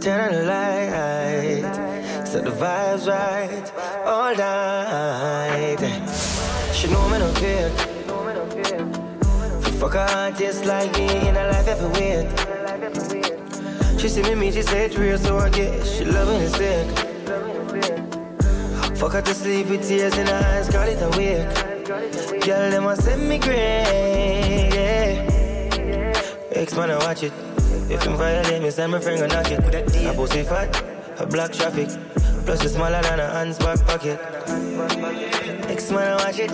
[0.00, 3.72] Turn on the light, set the vibes right,
[4.04, 5.78] all night.
[6.74, 7.72] She know me no fake.
[9.78, 12.26] Fuck a artist like me in a life ever weird.
[14.00, 17.13] She see me, me, she say it's real, so I guess she loving it sick.
[19.04, 22.40] Fuck her to sleep with tears in her eyes, call it a wake.
[22.40, 26.14] Girl, them a send me great, yeah.
[26.52, 27.32] X-Man, I watch it.
[27.90, 29.58] If him violate me, send my friend go knock it.
[30.06, 30.82] A pussy fat,
[31.18, 31.88] a black traffic.
[32.46, 34.18] Plus it's smaller than a hand's back pocket.
[35.68, 36.50] Next man, I watch it.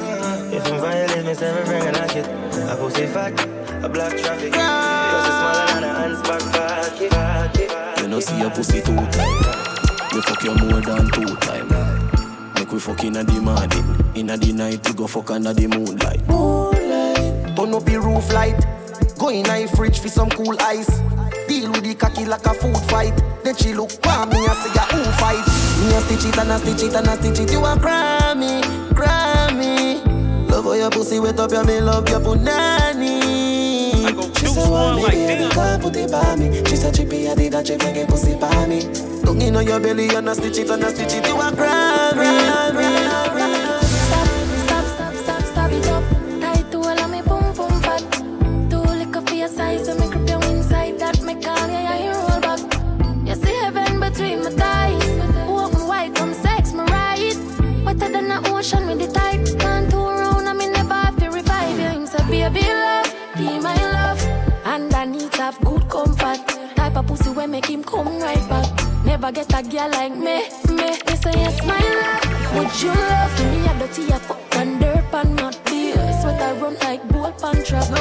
[0.52, 2.26] If I'm violate me, send me bring a knock it.
[2.26, 3.40] I pussy fat,
[3.84, 4.52] a black traffic.
[4.54, 8.02] Plus it's smaller than a hand's back pocket.
[8.02, 9.38] You know see your pussy two time.
[10.12, 11.99] You fuck you more than two time.
[12.70, 14.86] Make we fuck inna the morning, inna the night.
[14.86, 16.24] We go fuck under the moonlight.
[16.28, 17.56] Moonlight.
[17.56, 18.64] Turn up the roof light.
[19.18, 20.86] Go in a fridge for some cool ice.
[21.48, 23.20] Deal with the cocky like a food fight.
[23.42, 25.42] Then she look for me and say, who fight?
[25.82, 27.50] Me a stitch it and a stitch it and a stitch it.
[27.50, 28.62] You a Grammy,
[28.94, 30.48] Grammy.
[30.48, 33.39] Love how your pussy wet up, yeah, me love your punani.
[34.40, 36.64] She said, one like baby, come put it by me.
[36.64, 38.80] She said, chippy, I did that, she make pussy by me.
[39.22, 41.26] Tongue in your belly and a stitch it and a stitch it.
[41.26, 42.48] You a Grammy.
[42.48, 43.39] Stop,
[67.20, 69.04] pussy where make him come right back.
[69.04, 70.90] Never get a girl like me, me.
[71.06, 72.54] Me say yes, my love.
[72.56, 75.94] Would you love me a dirty a fuck and dirt and not beer?
[76.20, 77.90] Sweat I run like bull pan trap.
[77.90, 77.96] No.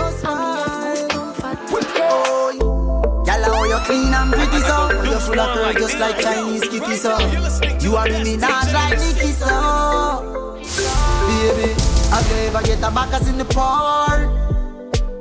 [2.12, 6.62] Oh, Gyal, how you clean and pretty so You full of curve just like Chinese
[6.62, 7.18] kitty so
[7.80, 10.56] You are me not like Nicky so
[11.28, 11.74] Baby,
[12.10, 14.39] have you ever get a backers in the park?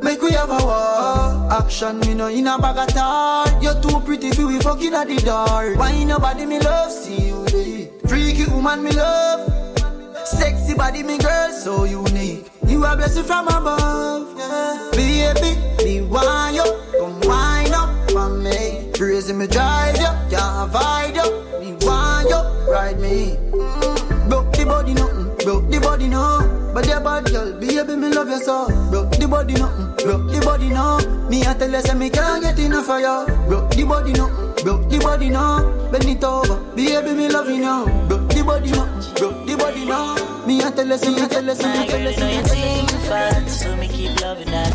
[0.09, 1.53] Make we have a war.
[1.53, 5.07] Action, me no in a bag of tar You're too pretty for we fucking at
[5.07, 9.77] the door Why nobody me love, see you there Freaky woman me love.
[10.25, 12.51] Sexy body me girl, so unique.
[12.67, 14.91] You are blessed from above, yeah.
[14.93, 16.65] Baby, me want you.
[16.99, 18.91] Come wind up for me.
[18.95, 23.37] Crazy me drive you, can't avoid you Me want you, ride me.
[23.53, 24.31] Mm.
[24.31, 28.29] Broke the body nothing, broke the body no But your bad girl, baby me love
[28.29, 30.99] you so Broke the body nothing, broke the body no
[31.29, 34.65] Me I tell you say me can't get enough of you Broke the body nothing,
[34.65, 38.71] broke the body no Bend it over, baby me love you now Broke the body
[38.71, 40.15] nothing, broke the body no
[40.47, 42.45] Me I tell you say, me tell you say, me tell you say, me
[42.87, 44.73] tell you so me keep loving that.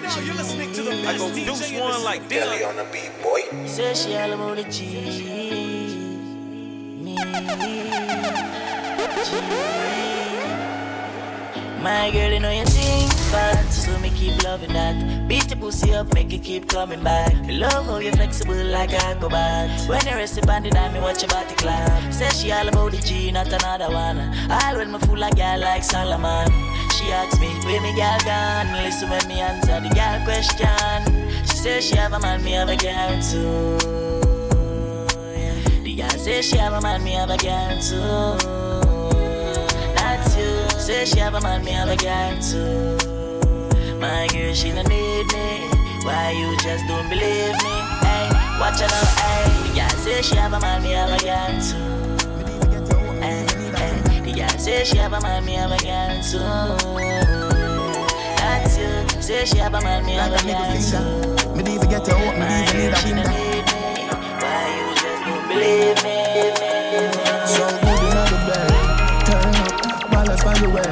[0.00, 2.22] Right now, you're listening to the best I go DJ deuce in the one like
[2.22, 2.34] city.
[2.36, 2.64] this.
[2.64, 3.42] on the beat, boy.
[3.66, 4.86] Say she all about the G.
[7.04, 7.16] Me.
[7.16, 7.20] G.
[11.82, 15.28] My girl, you know you think fat, so me keep loving that.
[15.28, 17.34] Beat the pussy up, make it keep coming back.
[17.48, 19.86] Love how you flexible like acrobat.
[19.86, 22.10] When you rest upon the dime, me watch your body clap.
[22.12, 24.18] Say she all about the G, not another one.
[24.50, 26.48] All when me fool like girl like Solomon.
[27.12, 28.72] Asks me, where me girl gone?
[28.84, 31.44] Listen when me answer the girl question.
[31.44, 33.76] She says she have a man, me have a girl too.
[35.34, 35.54] Yeah.
[35.82, 38.38] The girl says she have a man, me have a girl too.
[39.96, 40.78] That's you.
[40.78, 42.96] Say she have a man, me have a girl too.
[43.98, 45.68] My girl, she don't need me.
[46.04, 47.74] Why you just don't believe me?
[48.06, 48.30] Hey,
[48.60, 48.88] watch now,
[49.18, 49.68] hey.
[49.68, 51.89] The girl say she have a man, me have a girl too.
[54.40, 54.52] Hey, hey.
[54.52, 56.38] The girl say she have a man, me have a girl too.
[58.38, 59.20] That's you.
[59.20, 61.54] Say she have a man, me have a girl too.
[61.54, 64.08] Me even get to open, me even need a she don't need me.
[64.40, 66.18] Why you just don't believe me?
[67.46, 68.72] So good in the bed.
[69.26, 70.90] Turn up, balance by your way.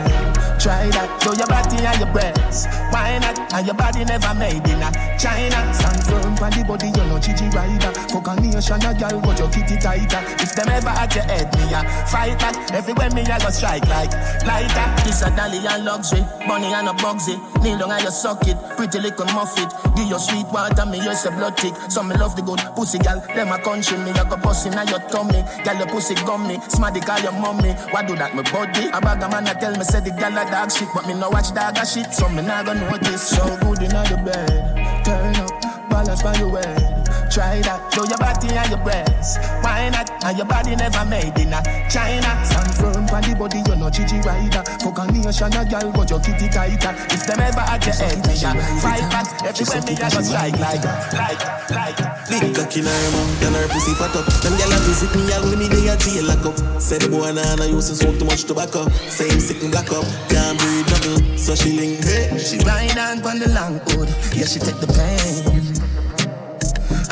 [0.59, 2.13] Try that, show your body and your
[2.59, 2.93] breasts.
[2.93, 3.39] Why not?
[3.53, 5.59] And your body never made in a China.
[5.75, 7.93] Stand firm on the body, you know Gigi rider.
[8.11, 10.23] Fuck a nation, a girl, but your kitty tighter.
[10.43, 12.57] If them ever at your head, me a fight back.
[12.73, 14.13] Everywhere me a go strike like
[14.47, 14.87] lighter.
[15.05, 17.39] This a dolly and luxury, bunny and a bugsy.
[17.63, 19.71] Kneel down and you suck it, pretty little muffet.
[19.97, 21.75] Give your sweet water, me use a blood tick.
[21.89, 23.21] Some me love the good pussy, gal.
[23.35, 25.43] Them a country, me a go bust in your tummy.
[25.65, 27.73] Gal, your pussy gummy, smarty call your mommy.
[27.91, 28.89] Why do that, my body?
[28.93, 31.15] A bag of man a tell me say the gal a dog shit, but me
[31.15, 33.29] no watch dog a shit, so me not gonna notice.
[33.29, 36.98] So good in the bed, turn up, balance by your way.
[37.29, 39.37] Try that, show your body and your breasts.
[39.61, 40.09] Why not?
[40.25, 41.61] And your body never made in a
[41.93, 42.31] China.
[42.43, 44.65] Stand firm on the body, you know Gigi rider.
[44.81, 46.97] Fuck a nation, a girl, but your kitty tighter.
[47.13, 48.51] If them ever at your head, me a
[48.81, 49.29] fight back.
[49.45, 51.99] Everywhere me a go strike like, like, like.
[52.29, 54.25] Big cock in her mouth and her pussy fat up.
[54.41, 56.57] Them gyal a visit me all me dey a jail lock up.
[56.57, 58.89] The boy nah nah used to smoke too much tobacco.
[59.07, 61.39] Same sick and black up, can't breathe nothing.
[61.39, 62.37] So she link hey.
[62.41, 65.78] She ride on on the long hood, yeah she take the pain.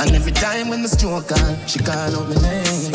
[0.06, 2.92] And every time when the stroke on, she call out my name.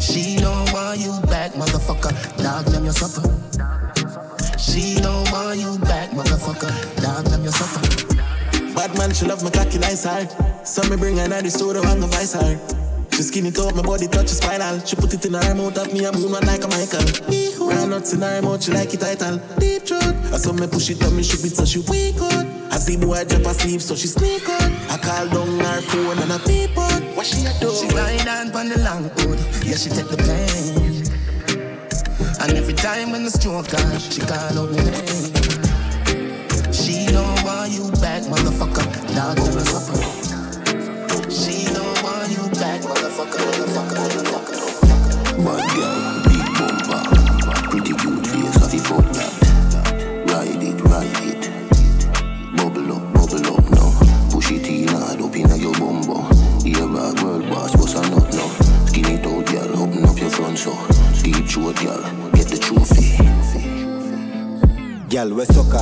[0.00, 2.12] She don't want you back, motherfucker.
[2.42, 3.28] Dog them your supper.
[4.58, 6.72] She don't want you back, motherfucker.
[7.02, 8.74] Dog them your supper.
[8.74, 10.28] Bad man, she love my cocky nice hard.
[10.66, 12.85] So me bring her to the studio and the vice her.
[13.16, 14.78] She skin it up, my body touch spinal.
[14.84, 17.00] She put it in her mouth, of me a moon like a Michael.
[17.66, 19.38] Run nuts in her mouth, she like it title.
[19.56, 20.14] Deep throat.
[20.34, 22.44] I saw me push it on me, shoot it so she wake out.
[22.70, 24.70] I see boy drop asleep, so she sneak out.
[24.90, 27.00] I call down her phone and I peep out.
[27.16, 27.72] What she a do?
[27.72, 31.02] She ride on the long hood, yeah she take the pain.
[32.42, 35.32] And every time when the stroke on, she call out my name.
[36.70, 38.84] She don't want you back, motherfucker.
[39.16, 39.38] Dog.
[39.38, 40.05] She don't
[45.46, 47.02] Bad girl, big bumper,
[47.70, 49.32] pretty cute face, coffee fuck that.
[50.28, 51.42] Ride it, ride it.
[52.56, 53.90] Bubble up, bubble up now.
[54.30, 56.16] Push it in hard up your bumbo.
[56.64, 58.48] Here a world boss, bust a nut now.
[58.86, 60.72] Skin it girl, open up your front so.
[61.22, 62.02] Deep throat, girl,
[62.32, 63.16] get the trophy.
[65.08, 65.72] Girl, we suck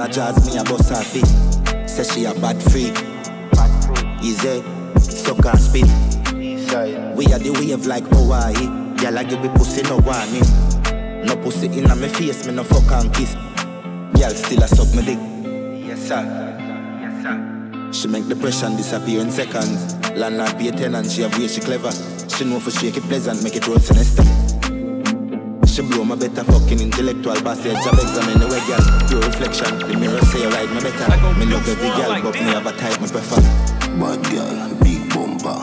[0.00, 1.88] a jazz me a bust her feet.
[1.88, 2.96] Say she a bad freak.
[4.22, 4.62] Easy,
[4.98, 6.09] suck and spit.
[6.70, 8.54] We are the wave like Hawaii.
[8.96, 10.46] Girl, I give me pussy no warning.
[11.26, 13.34] No pussy inna me face, me no fuck and kiss.
[14.14, 15.18] Girl, still a suck me dick.
[15.84, 16.22] Yes sir.
[17.02, 17.90] Yes sir.
[17.92, 19.96] She make depression disappear in seconds.
[20.14, 21.90] Landlord pay tenant, she have way she clever.
[22.28, 24.22] She know for shake it pleasant, make it roll sinister.
[25.66, 29.96] She blow my better fucking intellectual passage Job examine the way girl Pure reflection The
[29.96, 31.06] mirror say you right me better
[31.38, 33.38] Me look every girl but me have a type me prefer
[33.94, 35.62] Bad girl, big bumper,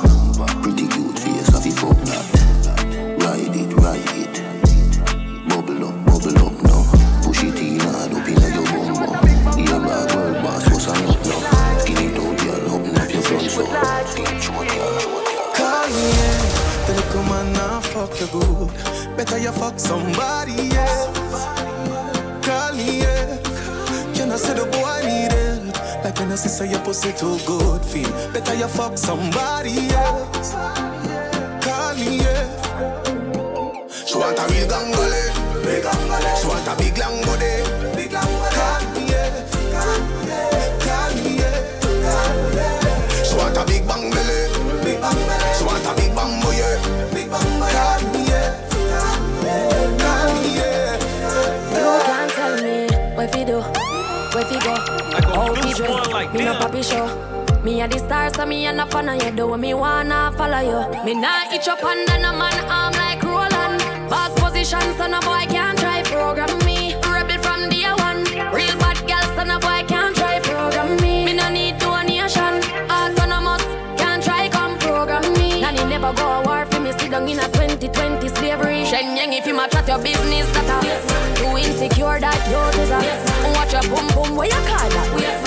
[17.98, 19.18] fuck you good.
[19.18, 21.18] Better you fuck somebody else.
[22.46, 23.38] Call me, yeah.
[24.14, 26.04] Can I say the boy need help?
[26.04, 30.54] Like when I say say your pussy too good, feel better you fuck somebody else.
[31.66, 32.46] Call me, yeah.
[34.06, 35.24] She want a real gangale.
[36.40, 37.18] She want a big long
[55.78, 56.34] dress.
[56.34, 57.06] me no papi show.
[57.64, 59.32] Me a the star, so me a no fan of you.
[59.32, 61.04] Do me wanna follow you.
[61.06, 63.80] Me nah itch up under no man arm like Roland.
[64.10, 66.96] Boss position, so no boy can't try program me.
[67.06, 68.24] Rebel from day one.
[68.54, 71.26] Real bad girl, so no boy can't try program me.
[71.26, 72.54] Me no need donation.
[72.90, 73.66] Autonomous,
[74.02, 75.62] can't try come program me.
[75.62, 76.92] Nanny never go a war for me.
[76.94, 78.82] Sit down in a 2020 slavery.
[78.90, 83.28] Shenyang if you match at your business, that a too insecure that you deserve.
[83.56, 85.08] Watch your boom boom, where you call that?
[85.18, 85.47] Do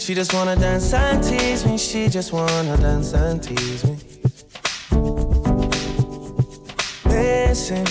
[0.00, 1.76] She just wanna dance and tease me.
[1.76, 3.98] She just wanna dance and tease me.
[7.04, 7.86] Missing.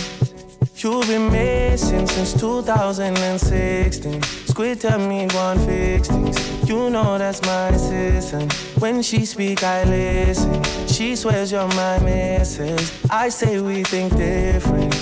[0.76, 4.24] You've been missing since 2016.
[4.24, 6.68] Squid tell me one fix things.
[6.68, 8.51] You know that's my assistant.
[8.80, 10.64] When she speak, I listen.
[10.88, 12.91] She swears you're my missus.
[13.12, 14.95] I say we think different.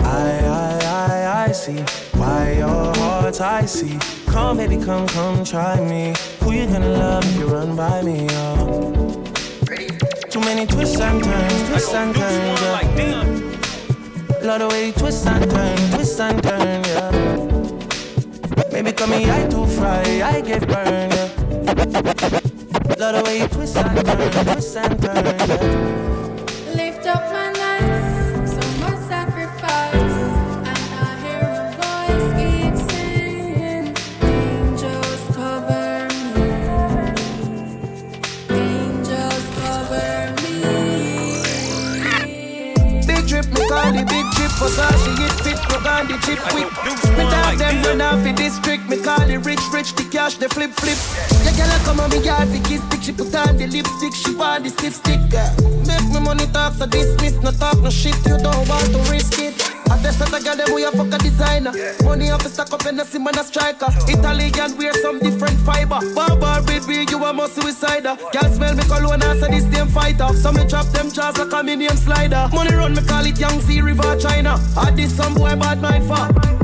[0.00, 1.80] I, I, I, I see
[2.18, 4.23] why your heart's icy.
[4.34, 6.12] Come, baby, come, come, try me.
[6.40, 9.22] Who you gonna love if you run by me, oh?
[10.28, 12.80] Too many twists and turns, twists and turns, yeah.
[14.42, 17.12] Love the way you twist and turn, twist and turn, yeah.
[18.72, 21.28] Maybe call me I too fry, I get burned, yeah.
[22.98, 26.23] Love the way you twist and turn, twist and turn, yeah.
[44.64, 46.64] Versace, it fit, the chip quick
[47.18, 48.88] Me talk them run off the district.
[48.88, 50.96] Me call the rich, rich, the cash, the flip, flip.
[51.44, 54.14] Yeah, girl, I come on me yard, the kiss stick She put on the lipstick,
[54.14, 55.20] she want the stiff stick.
[55.86, 59.38] Make me money talk, so dismiss No talk, no shit, you don't want to risk
[59.38, 59.63] it
[60.04, 61.72] I Hottest set girl them we a fuck a designer.
[62.04, 63.86] Money off the stack up in the sim and a striker.
[64.06, 65.98] Italian wear some different fiber.
[66.14, 68.18] Barbar me, you a must suicider.
[68.30, 70.28] Girl smell me cologne and say this damn fighter.
[70.34, 72.50] So me drop them jaws like a minion slider.
[72.52, 74.60] Money run me call it Sea River China.
[74.76, 76.63] I this some boy bad mind for.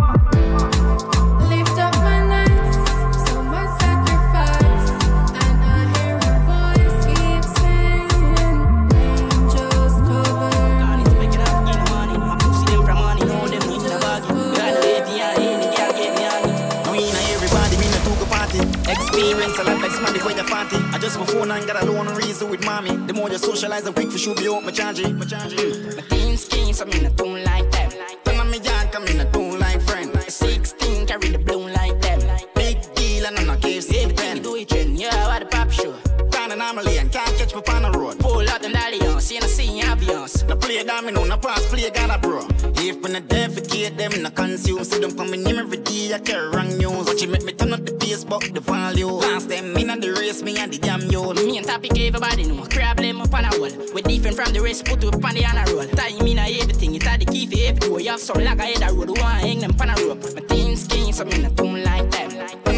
[21.10, 22.96] I just my phone and got a loan reason with mommy.
[23.08, 25.02] The more you socialize, the quick for sure be out my charge.
[25.02, 25.56] My charge.
[25.96, 27.90] My teen skin, so me not don't like them.
[28.24, 30.16] Turn on me yard, come in a don't like friend.
[30.28, 32.20] 16 carry the bloom like them.
[32.54, 34.40] Big deal and I'm not cave see pen.
[34.40, 35.96] Do it trend, yeah, what the pop show.
[36.30, 38.20] Down anomaly and can't catch me on the road.
[38.20, 38.72] Pull out them
[39.20, 40.48] dalliance, see and see aviance.
[40.48, 42.46] No play domino, no pass, play got a bro.
[42.76, 44.84] If when I defecate them, no consume.
[44.84, 47.06] See them coming in every day, I carry wrong news.
[47.06, 49.06] Watch you make me turn up the pace, but the value.
[49.06, 51.32] Last them in and the race, me and the damn yo.
[51.34, 52.64] Me and topic everybody know.
[52.64, 53.70] Crab them up on a wall.
[53.94, 55.86] We different from the rest, put up on the honor roll.
[55.88, 58.00] Time in a everything, it's the key for every door.
[58.00, 60.22] You have some like I head a road, one hang them on a rope.
[60.34, 62.30] My team skin, so me not do like them.
[62.64, 62.69] Turn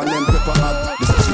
[0.00, 0.96] and then pepper hot.
[1.00, 1.28] This is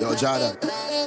[0.00, 0.73] Yo, Jordan.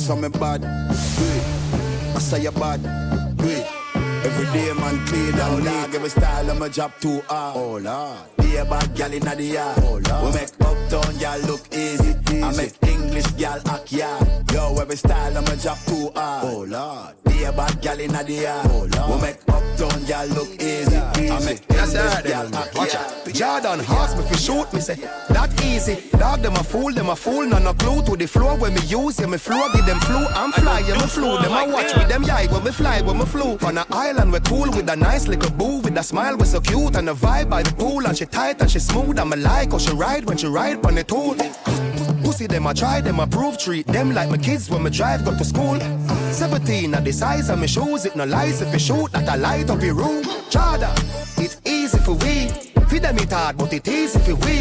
[0.00, 0.64] Saw me bad.
[0.64, 3.09] I say you bad.
[4.22, 7.56] Every day man clean and dog Every style of my job too hard.
[7.56, 8.18] Oh lord.
[8.38, 9.78] Be a bad gal inna the yard.
[9.82, 10.34] Oh lord.
[10.34, 14.52] We make uptown gal look easy, I make English gal act yard.
[14.52, 16.44] Yo every style of my job too hard.
[16.44, 17.14] Oh lord.
[17.24, 18.66] Be a bad gal inna the yard.
[18.70, 19.10] Oh lord.
[19.10, 22.54] We make uptown gal look easy, I make Yes, English sir, gal them.
[22.54, 23.20] act Watch yard out.
[23.32, 24.96] Jordan ask me fi shoot me say
[25.28, 26.10] that easy.
[26.18, 28.80] Dog them a fool, them a fool, none no clue to the floor when me
[28.82, 29.18] use.
[29.18, 30.26] Yeah me flow give them flu.
[30.34, 31.40] I'm fly, yeah me flew.
[31.40, 33.56] Them a watch with them yai when me fly when me flew.
[33.62, 36.60] On a island we're cool with a nice little boo with a smile We're so
[36.60, 39.18] cute and a vibe by the pool and she tight and she smooth.
[39.20, 41.36] I'm a like how oh, she ride when she ride on the tool.
[42.24, 45.24] Pussy them I try, them I prove treat them like my kids when me drive
[45.24, 45.78] go to school.
[46.32, 49.36] 17 at the size of me shoes, it no lies if you shoot that I
[49.36, 50.24] light up your room.
[50.52, 50.90] Chada,
[51.38, 52.34] it's easy for we.
[52.88, 54.56] Feed them it hard, but it easy for we.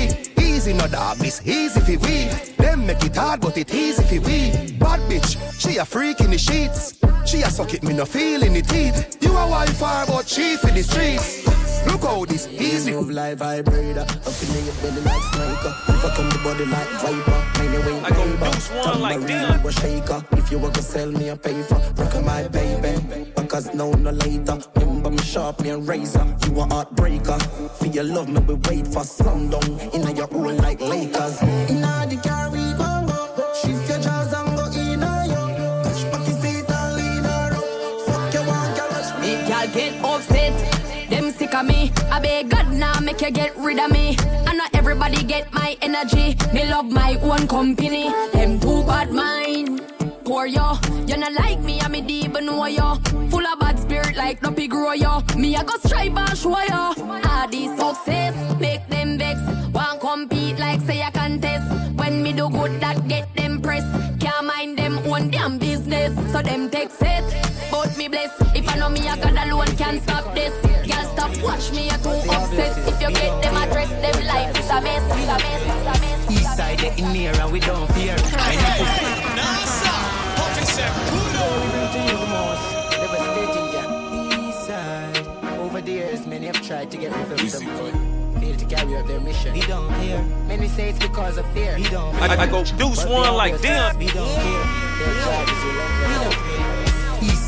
[0.46, 2.18] Easy no dog, this easy for we.
[2.58, 4.52] Them make it hard, but it easy for we.
[4.78, 6.99] Bad bitch, she a freak in the sheets.
[7.26, 9.18] She a suck it, me no feel in the teeth.
[9.22, 11.46] You a wife but she for the streets.
[11.88, 12.92] Look how this easy.
[12.92, 14.02] Move like vibrator.
[14.02, 15.72] Up in your belly like sniper.
[16.02, 17.62] Fuck on the body like viper.
[17.64, 19.64] Anyway, I go deuce one like them.
[19.64, 20.24] Was shaker.
[20.32, 23.32] If you want to sell me a paper, rock on my baby.
[23.36, 24.60] Because now no later.
[24.76, 26.26] Remember me sharp, me a razor.
[26.46, 27.42] You a heartbreaker.
[27.78, 29.94] For your love, me we wait for slumdog.
[29.94, 31.42] In your own like Lakers.
[31.70, 32.20] Inna the
[43.12, 44.16] make you get rid of me.
[44.48, 46.36] And not everybody get my energy.
[46.54, 48.10] Me love my own company.
[48.34, 49.82] Them too bad mind.
[50.26, 52.96] Poor yo, you not like me, I'm me deep know yo.
[53.32, 55.22] Full of bad spirit like no pig grow yo.
[55.36, 56.94] Me I go strive and show yo.
[57.30, 59.69] All these success make them vex.
[60.20, 61.72] Want compete like say I contest.
[61.96, 63.86] When me do good that get them press.
[64.20, 66.14] Can't mind them own damn business.
[66.34, 67.24] So them take set.
[67.72, 68.30] But me bless.
[68.54, 70.54] If I know me, I God alone can stop this.
[70.86, 72.80] Girl, stop watch me, you're too obsessed.
[72.90, 75.96] If you get them address, them life is a mess, is a mess, is a
[76.04, 76.32] mess.
[76.32, 78.18] East side, in here and we don't fear.
[78.18, 79.00] When you
[79.40, 80.04] Non-stop.
[80.44, 80.90] Officer
[84.50, 85.60] East side.
[85.60, 88.09] Over the years, many have tried to get rid of them, but failed
[88.60, 89.54] to carry out their mission.
[89.54, 90.22] We don't fear.
[90.48, 91.76] Many say it's because of fear.
[91.78, 93.98] We don't I- I go deuce But one like always them.
[93.98, 94.66] We don't care.
[95.00, 96.08] Their job is relentless.
[96.08, 96.69] We don't fear.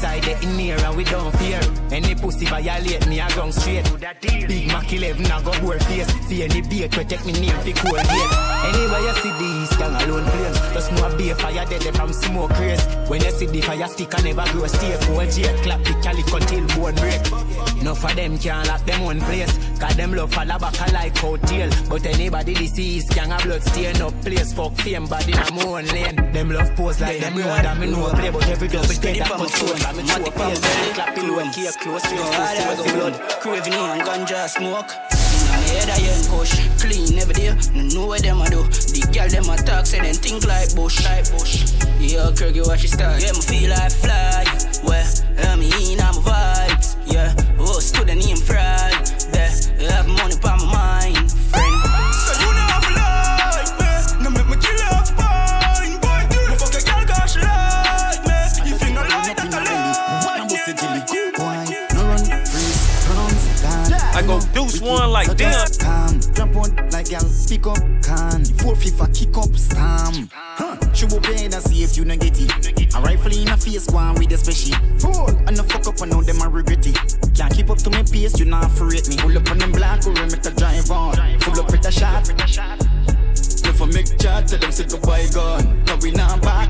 [0.01, 1.59] East side, they in here and we don't fear.
[1.91, 3.85] Any pussy violate me, I gone straight.
[4.21, 6.07] Big Mac 11, I go bore face.
[6.27, 8.31] See any bait, protect me name fi cold gate.
[8.65, 10.59] Anyway, you see these gang alone flames.
[10.73, 12.83] Just know a beer fire dead from smoke race.
[13.07, 14.97] When you see the fire stick, I never grow stay.
[15.05, 17.21] Four jet, clap the calico till bone break.
[17.83, 19.57] No for them can't lock them one place.
[19.79, 21.69] Cause them love fall back a like hotel.
[21.89, 24.53] But anybody disease gang a blood stain up place.
[24.53, 26.15] Fuck fame body in my own lane.
[26.31, 28.29] Them love pose like them know that me know play.
[28.29, 30.21] But every double dead that put stone.
[30.21, 30.93] I'm in show face.
[30.93, 32.01] Clapping when key close.
[32.01, 33.13] Pussy with the blood.
[33.41, 34.91] Craving and ganja smoke.
[35.51, 39.03] Me head I ain't kush Clean every day, no know what them a do The
[39.11, 42.89] girl them a talk, say them think like bush Like bush Yeah, Kirky watch it
[42.89, 44.45] start Yeah, me feel like fly
[44.83, 45.05] Well,
[45.45, 46.60] I'm in, I'm vibes Yeah,
[65.27, 65.67] like damn.
[65.79, 68.45] Calm, jump on like gal, pick up can.
[68.59, 70.29] Four FIFA kick up stam.
[70.33, 70.77] Huh.
[70.93, 72.95] She will pay and see if you don't get it.
[72.95, 74.77] A rifle in a face, one with a special.
[74.99, 76.97] Fool, and the fuck up and know them I regret it.
[77.35, 79.17] Can't keep up to my pace, you not afraid me.
[79.17, 81.39] Pull up on them black, or make a drive on.
[81.39, 82.90] Full up with a shot.
[83.81, 85.83] I make chat, tell them say goodbye gone.
[85.85, 86.69] Cause we not back.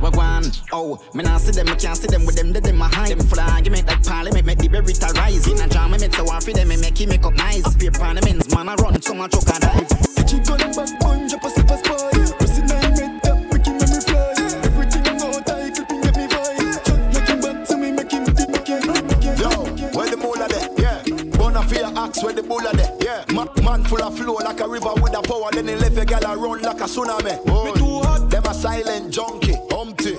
[0.00, 3.10] Wagwan, oh, me nah see them, me can't see them with them, they them hide.
[3.10, 5.46] Them flag, make like parliament, make the berry rise.
[5.46, 7.66] In a jam, me make so one for them, me make it make up nice.
[7.66, 9.88] Up here parliaments, man, I run, so much and dive.
[10.26, 12.10] She got them back, boy, drop a slip a spy.
[12.40, 14.32] Pussy nine made up, making me fly.
[14.64, 16.84] Everything I know, tight, clipping get me vibe.
[16.88, 19.36] Chuck, make him back to me, make him think, make him, make him.
[19.36, 19.50] Yo,
[19.92, 20.68] where the mole there?
[20.80, 21.04] Yeah.
[21.36, 22.96] Bona fear axe where the bull there?
[23.04, 23.24] Yeah.
[23.34, 25.50] Ma- man full of flow like a river with a power.
[25.52, 25.74] Then he
[26.30, 27.44] a run like a tsunami.
[27.64, 28.30] Me too hot.
[28.30, 29.56] Them a silent junkie.
[29.70, 30.16] Humpty.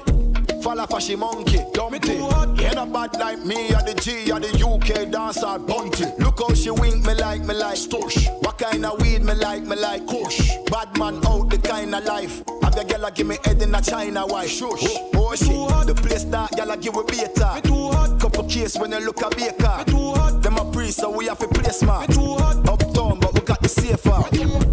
[0.62, 1.60] Fall off a she monkey.
[1.74, 2.18] Dumpty.
[2.62, 6.06] Head a bad like me or the G or the UK dancer bunty.
[6.20, 8.28] Look how she wink me like me like stush.
[8.44, 10.52] What kind of weed me like me like kush.
[10.70, 12.44] Bad man out the kind of life.
[12.64, 14.50] Have your gal a give me head in a China white.
[14.50, 14.84] Shush.
[14.84, 15.88] Oh, oh shit.
[15.88, 17.56] The place that gal a give we beta.
[17.56, 18.20] Me too hot.
[18.20, 19.78] Couple case when you look a baker.
[19.78, 20.42] Me too hot.
[20.42, 22.10] Them a priest so we have a place smart.
[22.10, 22.68] Me too hot.
[22.68, 24.71] Uptown but we got the safer.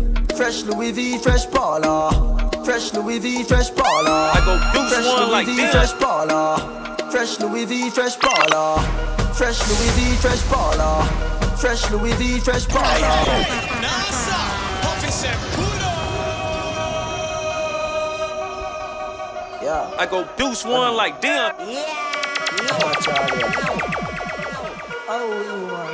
[0.49, 2.09] Fresh Louis V, fresh Paula.
[2.65, 4.33] Fresh Louis V, fresh Paula.
[4.33, 5.71] I go deuce fresh one Louis like V, this.
[5.73, 6.57] fresh Paula.
[7.11, 8.81] Fresh Louis V, fresh Paula.
[9.35, 11.05] Fresh Louis V, fresh Paula.
[11.59, 13.13] Fresh Louis V, fresh Paula.
[13.85, 14.41] NASA,
[15.11, 15.93] said, Pluto.
[19.61, 20.01] Yeah.
[20.01, 21.53] I go deuce one like damn.
[21.61, 23.45] Oh, Charlie.
[25.11, 25.93] Oh, you man.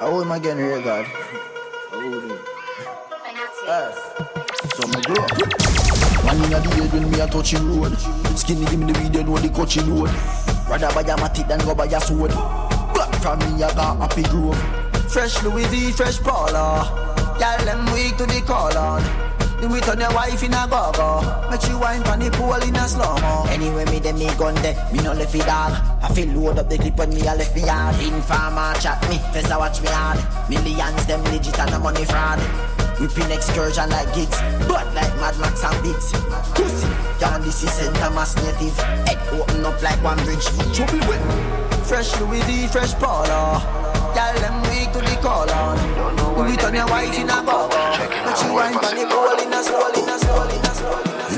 [0.00, 1.06] How am I getting here, God?
[3.66, 3.98] Yes.
[4.74, 5.30] So up.
[6.24, 7.98] One in a the head when me a touching road.
[8.36, 10.10] Skinny give me the you know the coaching road.
[10.68, 12.30] Rather buy a matic than go buy a sword.
[12.94, 14.56] Black from me, I got happy grove.
[15.10, 16.86] Fresh Louis V, fresh Paula.
[17.40, 19.25] Y'all them weak to the call on.
[19.60, 21.48] Do it on your wife in a go-go.
[21.50, 23.46] Make you wine pon the pool in a slow-mo.
[23.48, 26.68] Anyway, me dem me gun there, me no left it dog I feel load up
[26.68, 27.96] the clip when me a left me yard.
[28.00, 30.20] Informer chat me, Fessa watch me hard.
[30.50, 32.38] Millions them legit and the money fraud.
[33.00, 36.12] Whipping excursion like gigs But like Mad Max and Biggs
[36.56, 36.88] Pussy,
[37.20, 37.94] y'all this is St.
[37.96, 38.76] Thomas native.
[39.08, 40.44] Head open up like one bridge.
[40.76, 43.60] Trouble with Fresh Louis V, fresh Paula
[44.16, 46.16] Y'all them weak to the call on
[46.48, 47.90] it on your wife in a go-go.
[48.24, 49.25] Make you wine pon the pool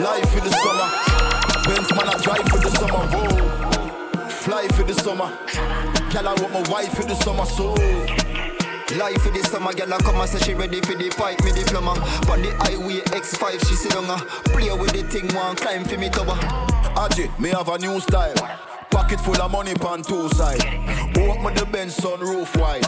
[0.03, 0.89] Life in the summer.
[1.67, 3.07] Benz man, I drive for the summer.
[3.15, 4.29] Whoa.
[4.29, 5.31] Fly for the summer.
[6.11, 7.45] Girl, I want my wife for the summer.
[7.45, 7.75] So.
[8.99, 11.53] Life for the summer, girl, I come and say she ready for the pipe, me
[11.53, 11.91] diploma.
[12.31, 15.99] On the highway X5, she sit down, uh, play with the thing, one climb for
[15.99, 16.35] me tower.
[16.97, 18.35] Aji, me have a new style.
[18.91, 20.65] Pocket full of money pan two side.
[21.17, 22.85] Open the Benz sun roof wide.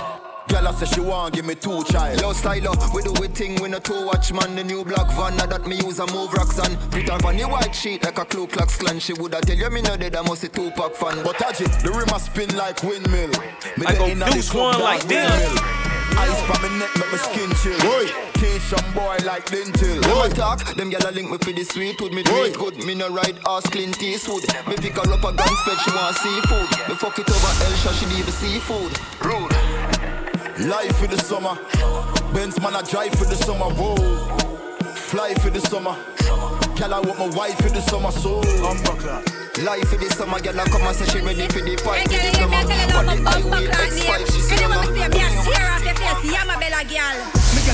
[0.51, 2.21] Girl, I say she want give me two child.
[2.21, 4.57] Yo, stylo, we do we thing, we no two watch man.
[4.57, 6.77] The new black van, now that me use a move rocks on.
[6.91, 8.99] Put her on the white sheet like a Ku Klux Klan.
[8.99, 11.23] She woulda tell you me no dead, I must a two pack fan.
[11.23, 13.31] But Aji, the rim a spin like windmill.
[13.79, 15.31] Me I go inna deuce one like dog this.
[15.31, 15.91] windmill.
[16.19, 17.79] Ice pa me neck make me skin chill.
[17.87, 20.03] Boy, teach some boy like dental.
[20.03, 22.13] Them a talk, them gyal link me for the sweet wood.
[22.13, 24.43] Me do it good, me no ride ass clean Eastwood.
[24.67, 26.69] Me pick her up a gun spread, she want seafood.
[26.89, 28.99] Me fuck it over Elsha, she need the seafood.
[29.23, 30.10] Rude.
[30.69, 31.57] Life for the summer.
[32.35, 33.65] Benz man, I drive for the summer.
[33.75, 33.97] Whoa.
[34.95, 35.97] Fly for the summer.
[36.77, 38.11] Girl, I want my wife for the summer.
[38.11, 38.43] So.
[38.69, 38.77] I'm
[39.65, 42.07] Life for the summer, girl, I come and say she ready for the pipe.
[42.09, 42.57] Me diploma.
[42.97, 44.93] On the highway X5, she sit down.
[44.93, 45.01] Me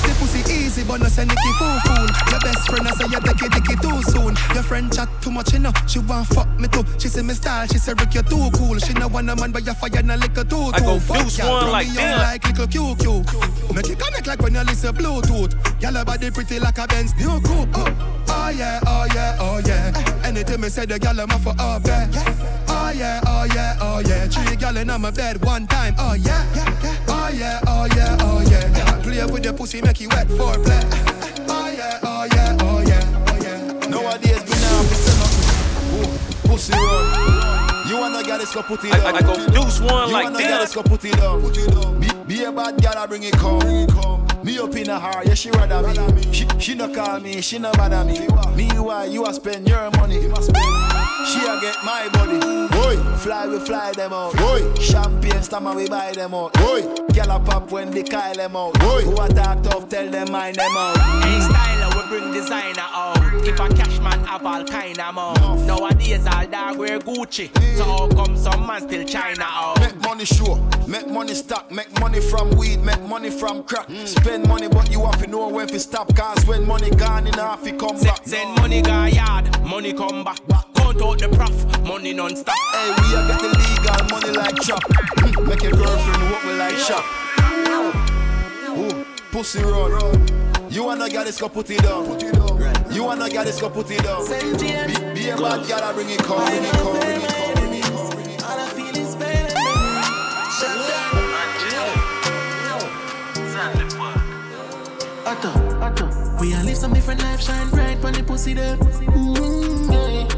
[0.01, 2.07] get the pussy easy, but no say Nicky fool fool.
[2.29, 4.33] Your best friend I say you take it dicky too soon.
[4.53, 5.71] Your friend chat too much, you know.
[5.87, 6.83] She want fuck me too.
[6.99, 8.77] She say me style, she say Rick, you too cool.
[8.79, 10.71] She know want a man, but you fire and liquor too.
[10.73, 13.75] I go Fuck deuce one throw like me on like little QQ.
[13.75, 15.53] Make it connect like when you listen Bluetooth.
[15.81, 17.69] Y'all body pretty like a Benz new coupe.
[17.75, 20.23] Oh, oh yeah, oh yeah, oh yeah.
[20.23, 22.09] Anything me say, the gyal am for up there.
[22.69, 24.27] Oh yeah, oh yeah, oh yeah.
[24.27, 25.95] Three gyal in my bed one time.
[25.97, 26.45] Oh yeah,
[27.07, 28.86] oh yeah, oh yeah, oh yeah.
[29.17, 30.79] Play with the pussy, make you wet for play.
[31.49, 33.89] Oh yeah, oh yeah, oh yeah, oh yeah.
[33.89, 37.87] Nowadays, me now, me say Pussy run.
[37.89, 40.23] You wanna get this, go put it I- I- I go deuce one you like
[40.25, 40.47] wanna this.
[40.47, 41.41] get this, go put it down.
[41.41, 41.99] Put it down.
[41.99, 44.27] Be, be a bad girl, I bring it come.
[44.43, 45.81] Me up in a heart, yeah, she rather
[46.13, 46.31] me.
[46.31, 48.19] She, she no call me, she no bother me.
[48.55, 50.21] Me, why you a spend your money?
[50.21, 50.27] She
[51.19, 52.39] a get my body.
[52.75, 54.35] Boy, fly we fly them out.
[54.37, 56.53] Boy, champagne stammer we buy them out.
[56.53, 58.79] Boy, gyal a pop when they call them out.
[58.79, 60.97] Boy, who a talk tough, tell them mind them out.
[61.23, 63.17] Hey, styler, we bring designer out.
[63.45, 65.65] If a cash man have all kind of mouth.
[65.65, 67.49] Nowadays, all dog wear Gucci.
[67.77, 69.79] So how come some man still China out?
[69.79, 70.57] Make money sure,
[70.87, 73.87] make money stock, make money from weed, make money from crack.
[73.87, 74.07] Mm.
[74.07, 76.15] Spend money, but you have to know when to stop.
[76.15, 78.21] Cause when money gone in half, it come back.
[78.25, 80.39] Send money go yard, money come back.
[80.97, 82.55] Count out the prof, money non-stop.
[82.73, 84.81] Hey, we are get the legal money like chop.
[85.19, 87.05] Hmm, Make your girlfriend walk me like shop.
[88.77, 90.25] Ooh, pussy run.
[90.69, 92.05] You wanna get this, go put it down.
[92.91, 94.25] You wanna get this, go put it down.
[94.27, 97.53] Be, be a bad girl, I bring it come, bring it come, bring it come,
[97.55, 98.49] bring it come, bring it come.
[98.49, 99.47] All I feel is pain.
[100.57, 100.77] Shut
[105.25, 106.37] Otto, Otto.
[106.39, 108.79] We all live some different life, shine bright when the pussy them.
[108.79, 110.36] Mm-hmm, yeah.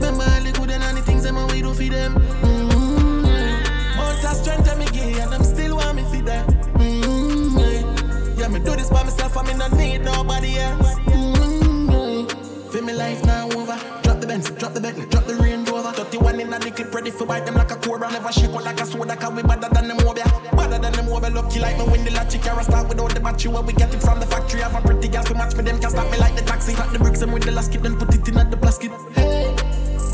[0.00, 2.14] Remember all the good and all the things them and we do for them.
[2.14, 3.96] Mm-hmm.
[3.98, 6.46] Mount of strength and me gay and them still want me for them.
[6.80, 8.48] Mm-hmm, yeah.
[8.48, 10.94] me do this by myself and me not need nobody else.
[11.04, 12.70] Mm-hmm.
[12.70, 13.76] Feel me life now over.
[14.02, 15.92] Drop the Benz, drop the Bentley, drop the Range Rover.
[15.92, 18.10] 31 in the clip, ready for bite them like a cobra.
[18.10, 20.24] Never shake out like a soda, cause we better than them mobile.
[20.56, 23.52] Better than them mobile, lucky like me when the latchy carry start without the battery.
[23.52, 24.62] Where we get it from the factory.
[24.62, 26.72] Have a pretty girl to match me, them can stop me like the taxi.
[26.72, 28.90] Cut the bricks and with the last kid, then put it in at the plastic.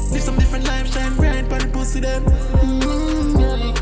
[0.07, 2.25] Hey, live some different life, shine bright, pan the pussy them.
[2.25, 3.73] Mm-hmm, yeah.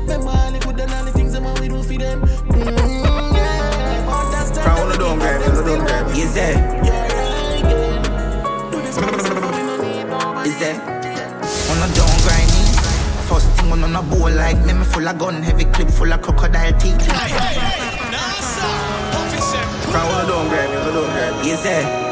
[0.00, 2.22] Remember all the good and all the things them and we do for them.
[2.22, 4.04] Mm-hmm, yeah.
[4.06, 6.16] But that's the Crown the don't grab it, don't grab it.
[6.18, 6.56] Is there?
[10.44, 10.80] Is there?
[11.70, 12.68] On a down grinding.
[13.28, 16.20] First thing on a bowl like me, me full of gun, heavy clip full of
[16.22, 16.98] crocodile teeth.
[19.90, 21.50] Crown the don't grab it, don't grab it.
[21.50, 22.10] Is there?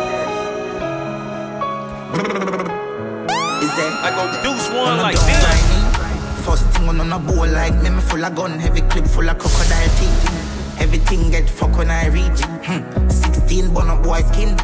[3.88, 4.04] Is there?
[4.04, 5.40] I go deuce one On a like this.
[5.40, 6.42] grinding.
[6.44, 9.38] First thing on a bowl like me, me full of gun, heavy clip full of
[9.38, 10.80] crocodile teeth.
[10.80, 12.40] Everything get fuck when I reach.
[12.64, 13.08] Hmm.
[13.08, 14.56] 16 bun up boy skin.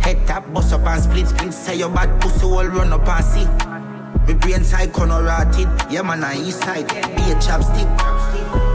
[0.00, 1.52] Head tap, bust up and split split.
[1.52, 3.46] Say your bad pussy all run up and see.
[4.26, 5.68] Me brain side corner rotted.
[5.90, 6.88] Yeah man, I east side.
[6.88, 7.88] Be a chapstick.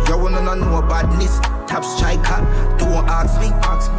[0.08, 1.40] You wanna know no badness.
[1.68, 2.42] Top striker.
[2.78, 3.48] Don't ask me.
[3.64, 3.92] Ask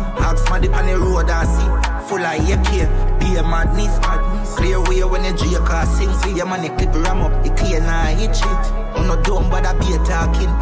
[0.60, 2.08] me on the road I see.
[2.08, 3.20] Full of AK.
[3.20, 3.98] Be a madness.
[4.56, 6.12] Clear way when you drink car sing.
[6.20, 7.42] See your man, the clip ram up.
[7.44, 8.46] The clear now hit shit.
[8.46, 10.52] On oh, no dumb, but I be a talking.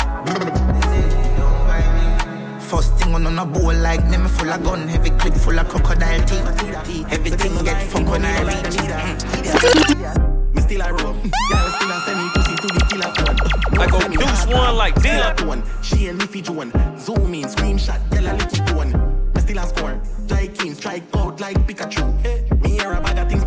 [2.60, 5.58] First thing on on a bowl like me, me full of gun, heavy clip full
[5.58, 7.06] of crocodile teeth.
[7.12, 8.90] Everything get fuck when I reach it.
[8.90, 10.54] Mm.
[10.54, 11.14] Me still a roll.
[11.14, 13.80] Girl still a send me pussy to the killer phone.
[13.80, 15.36] I go deuce one like Still a damn.
[15.36, 15.62] tone.
[15.82, 16.72] She and Miffy Joan.
[16.98, 19.32] Zoom in, screenshot, tell a little tone.
[19.34, 20.00] Me still a score.
[20.26, 22.20] Try king, strike out like Pikachu.
[22.22, 22.45] Hey,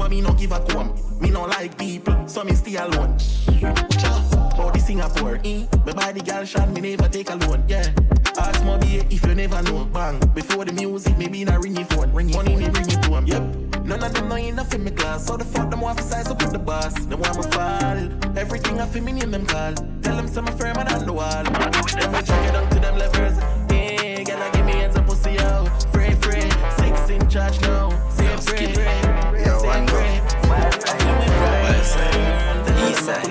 [0.09, 0.93] but me no give a comb.
[1.19, 3.17] Me no like people, so me stay alone.
[3.17, 5.65] The Singapore, eh?
[5.85, 7.91] My body girl shot, me never take a loan, yeah.
[8.37, 10.19] Ask my BA if you never know, bang.
[10.33, 12.11] Before the music, maybe in a ringy phone.
[12.11, 13.43] Ringy Money me bring it to 'em, yep.
[13.85, 16.27] None of them know enough in my class, so the fuck them want to size
[16.27, 16.93] up with the boss.
[16.93, 18.37] They want me fall.
[18.37, 19.73] Everything I feel me name them call.
[20.01, 21.43] Tell them some firm and on the wall.
[21.43, 23.37] Then we check it down to them levers.
[23.71, 25.67] Hey, girl, I give me hands up pussy out.
[25.93, 26.49] Free, free.
[26.77, 27.89] Six in charge now.
[28.09, 29.18] Say free, free.
[33.09, 33.25] Girl.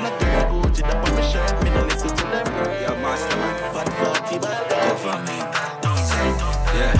[2.82, 3.54] Yo, master man.
[3.72, 4.64] Fat 40 ball.
[4.68, 5.46] Government.
[6.74, 6.94] Yeah.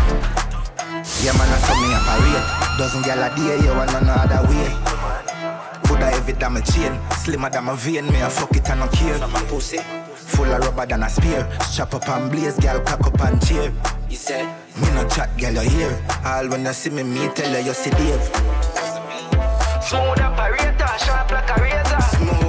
[1.22, 2.47] Yeah, man, I saw me a parade.
[2.79, 4.70] Dozen gal a day, you want no other way.
[5.85, 8.07] Coulda heavy than my chain, slimmer than my vein.
[8.07, 9.18] Me a fuck it and no care.
[9.29, 9.81] My pussy
[10.39, 11.49] full of rubber than a spear.
[11.62, 13.72] Strap up and blaze, gal cock up and cheer.
[14.09, 14.45] You say
[14.81, 15.93] me no chat, gal you hear.
[16.24, 18.22] All when you see me, me tell you you see Dave.
[19.83, 22.01] Smooth operator, sharp like a razor.
[22.16, 22.47] Smooth.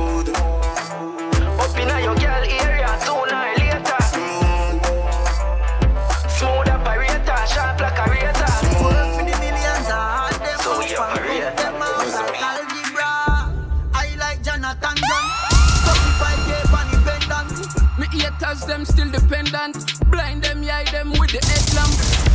[21.32, 22.30] The headlamp.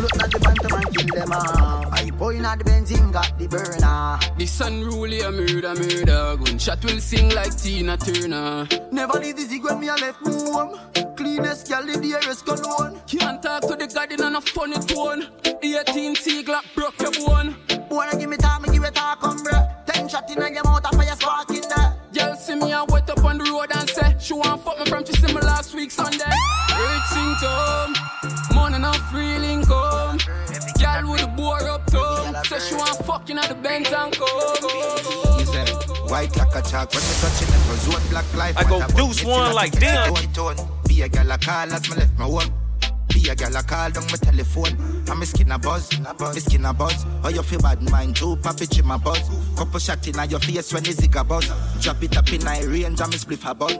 [0.00, 1.92] Look at the phantom and kill them all.
[1.92, 4.18] I point at the benzene, got the burner.
[4.38, 6.36] The sun rule a murder, murder.
[6.42, 8.66] Gunshot will sing like Tina Turner.
[8.90, 10.78] Never leave the zig when me a left home.
[11.16, 13.00] Cleanest gal in the is cologne.
[13.06, 15.28] Can't talk to the garden on a funny tone.
[15.62, 17.54] 18 C Glock broke your bone.
[17.90, 19.52] Wanna give me time, me give it talk, come bro.
[19.86, 21.94] Ten shot in your mouth, a fire spark in there.
[22.14, 24.86] Girl see me a wet up on the road and say she want fuck me
[24.86, 26.24] from she see me last week Sunday.
[26.24, 27.94] Rich symptom,
[33.38, 34.14] at the Benz and.
[35.38, 35.64] You say,
[36.08, 38.56] White like a chalk when me touching it was one black life.
[38.56, 40.14] I go deuce one in a like ticket, them.
[40.14, 40.68] tone, tone.
[40.86, 42.52] Be a gal a call as me left my home.
[43.08, 44.76] Be a gal a call down my telephone.
[45.08, 47.04] And my skin a buzz, my skin a buzz.
[47.22, 49.30] How you feel bad mind too, papi chim a buzz.
[49.56, 51.50] Couple shot in your face when the zig a buzz.
[51.80, 53.72] Drop it up in my range and me spliff a bun.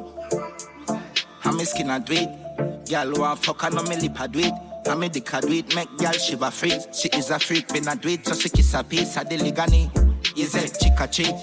[1.45, 2.89] And my skin a do it.
[2.89, 4.72] Gal want fuck and me lip a do it.
[4.87, 6.87] And me dick a do it, make gal shiver freeze.
[6.93, 9.91] She is a freak, not do it, just to kiss a piece of the ligani.
[10.37, 11.35] Is a chick a chick.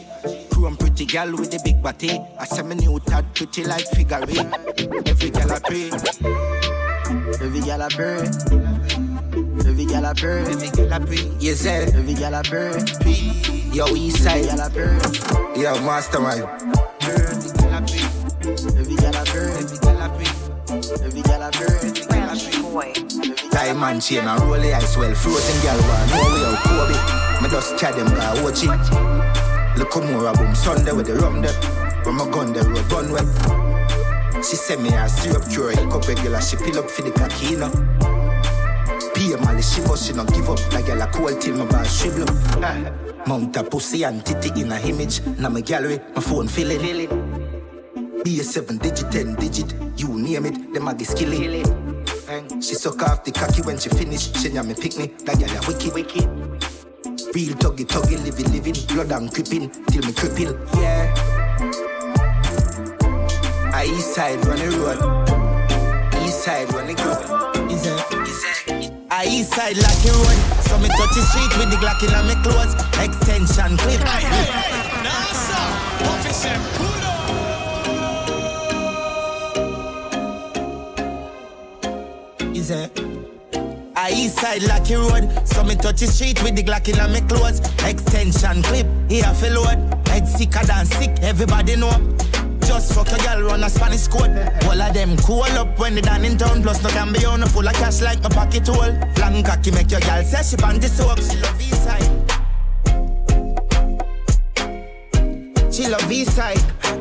[0.52, 2.20] Chrome pretty girl with the big body.
[2.40, 4.48] I say me new tad pretty like figure eight.
[5.08, 5.92] Every girl a pray.
[7.40, 8.70] Every girl a pray.
[9.68, 10.42] Every gal a pray.
[10.42, 11.32] Every gal a pray.
[11.40, 11.86] Yes, sir.
[11.94, 12.84] Every gal a pray.
[13.72, 14.46] Yo, east side.
[14.46, 15.62] Every gal a pray.
[15.62, 16.44] Yo, mastermind.
[17.02, 18.04] Every gal a pray.
[18.80, 20.34] Every gal a pray.
[21.06, 21.52] Every gal a
[22.72, 22.94] pray.
[23.52, 25.14] Diamond chain and roll the ice well.
[25.16, 26.10] Frozen gal one.
[26.10, 27.44] No way out Kobe.
[27.44, 29.78] Me just carry them guy watch it.
[29.78, 31.54] Look how more boom Sunday with the rum there.
[32.04, 34.44] When my gun the road run well.
[34.44, 35.72] She send me a syrup cure.
[35.72, 36.42] Hook up regular.
[36.42, 37.12] She pill up for the
[37.58, 37.72] know.
[39.14, 42.24] Pay Mali, she must she not give up like a cold till my bar shrivel
[42.30, 43.28] up.
[43.28, 45.22] Mount a pussy and titty in a image.
[45.38, 46.80] Now my gallery, my phone feeling.
[48.24, 51.64] Be a seven digit, ten digit, you name it, them a get skilly.
[52.30, 54.32] She suck off the cocky when she finish.
[54.38, 56.30] She me pick me, that gal a wicked, wicked.
[57.34, 60.54] Real tuggy, tuggy, living, living, blood and creeping till me cripple.
[60.78, 61.10] Yeah.
[63.74, 65.02] I east side run the road.
[66.22, 67.26] East side run the road.
[69.10, 70.38] I east side like a road.
[70.70, 72.78] So me touch the street with the Glock in my clothes.
[73.02, 74.06] Extension clip.
[76.30, 76.79] Is
[82.70, 82.92] it?
[83.96, 85.48] I east side a road.
[85.48, 87.60] So me touch the street with the Glock in my clothes.
[87.84, 88.88] Extension clip.
[89.10, 90.08] Here for load.
[90.08, 91.12] Head sicker than sick.
[91.22, 91.92] Everybody know.
[92.62, 94.32] Just fuck a girl run a Spanish code.
[94.66, 96.62] All of them cool up when they done in town.
[96.62, 98.94] Plus no can be on full of cash like a pocket hole.
[99.20, 101.20] Long cocky make your girl say she pan the soap.
[101.20, 102.10] She love east side.
[105.74, 106.99] She love east side.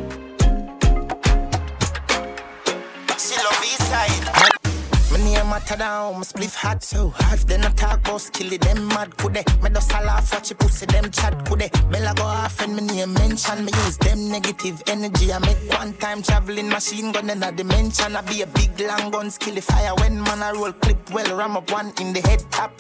[5.49, 7.39] Matter down, my spliff hot so hot.
[7.47, 9.45] Then I talk about skill them mad could they?
[9.63, 11.71] Me just a laugh watch you pussy them chat could they?
[11.91, 15.33] Bella go off and my name mention me use them negative energy.
[15.33, 18.17] I make one time traveling machine gun in a dimension.
[18.17, 21.57] I be a big long gun skill fire when man I roll clip well ram
[21.57, 22.73] up one in the head top.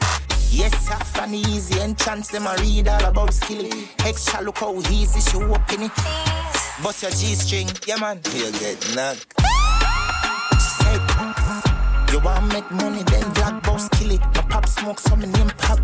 [0.50, 3.88] Yes, half an easy entrance, them I read all about skilly.
[4.04, 5.92] Extra look how easy she up in it.
[6.82, 9.57] Bust your G-string, yeah man, you get knocked.
[12.12, 14.20] You want make money, then black boss kill it.
[14.34, 15.78] My pop smoke, so my name pop.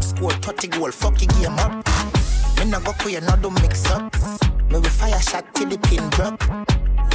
[0.00, 1.72] Score 30 goal, fuck your game up.
[2.58, 4.14] Me no go queer, no do mix up.
[4.70, 6.42] Me we fire shot till the pin drop.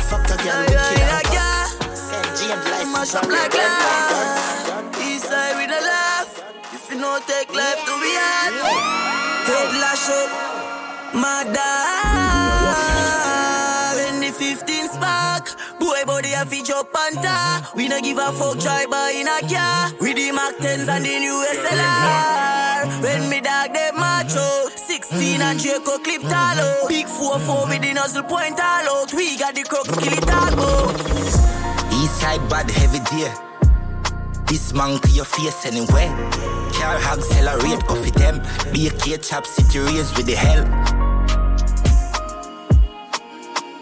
[0.08, 1.70] Fuck a girl, we kill her up.
[1.96, 2.94] Send James license.
[2.94, 4.94] Mash up like that.
[5.02, 6.44] East side with a laugh.
[6.74, 8.54] If you no take life to be hard.
[9.48, 10.30] Head lash up.
[11.16, 12.92] My dog.
[14.14, 15.50] In the 15 spark.
[16.06, 17.72] Boy a feature up and ta.
[17.76, 19.94] We no give a fuck driver in a car.
[20.02, 23.04] We the Mac 10s and the new SLR.
[23.04, 24.70] When me dog they macho.
[24.76, 26.90] 16 and Draco clip out.
[26.90, 29.06] Big 4-4 with the nozzle point all.
[29.16, 30.92] We got the crooks kill it all.
[31.94, 33.34] East side bad heavy dear.
[34.48, 36.10] This man to your face anywhere.
[36.74, 38.42] Car hog accelerate, coffee them.
[38.74, 41.01] Be a K chop city raise with the hell.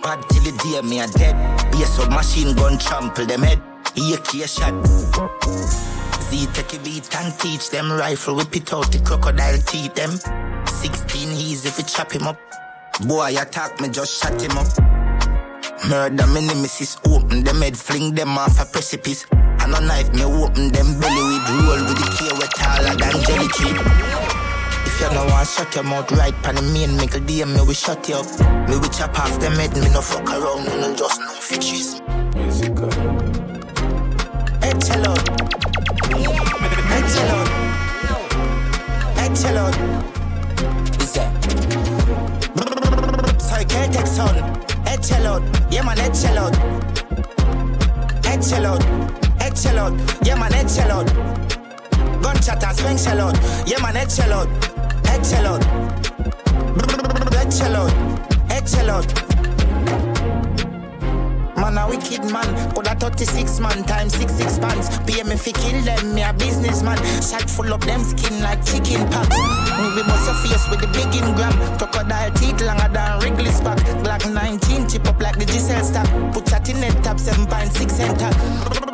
[0.02, 1.36] Bad till the day me a dead.
[1.72, 3.62] Be a submachine gun trample them head.
[3.95, 4.74] Be a K shot.
[6.22, 10.12] Z take a beat and teach them rifle whip it out the crocodile teeth them.
[10.68, 12.38] 16 he's if you chop him up.
[13.08, 14.68] Boy attack me just shut him up.
[15.89, 19.26] Murder me nemesis open them head fling them off a precipice.
[19.32, 23.22] And a knife me open them belly with roll with the key with taller than
[23.26, 24.28] jelly tree.
[25.02, 27.62] If you know I shut your mouth right pan the main, make a DM, me
[27.66, 28.26] we shut you up.
[28.68, 32.02] Me we chop off them head, me no fuck around, me no just no fitches.
[32.36, 32.91] Musical.
[34.60, 35.24] Hey, chill out.
[36.04, 37.47] Hey, chill out.
[39.16, 39.30] Hey,
[43.88, 44.06] that?
[44.06, 44.36] Son.
[44.86, 45.39] Hey, chill.
[45.72, 46.56] Yeah, man, hey, chill out.
[48.26, 48.36] Hey,
[50.36, 51.08] man, hey, chill out.
[52.22, 53.38] Gunshot and swing shell out.
[53.66, 54.78] Yeah, man, hey, chill out.
[58.49, 59.07] Head shell out.
[61.57, 64.97] Man a wicked man, could a 36 man times six six pants.
[64.99, 66.97] Pay me fi kill them, me a businessman.
[67.22, 69.36] Shot full of them skin like chicken pox.
[69.95, 71.53] We bust your face with the big in gram.
[71.78, 73.78] Crocodile teeth longer than Wrigley's back.
[74.03, 76.07] Glock 19 chip up like the Giselle stack.
[76.34, 78.89] Put chat in net top seven 7.6 center.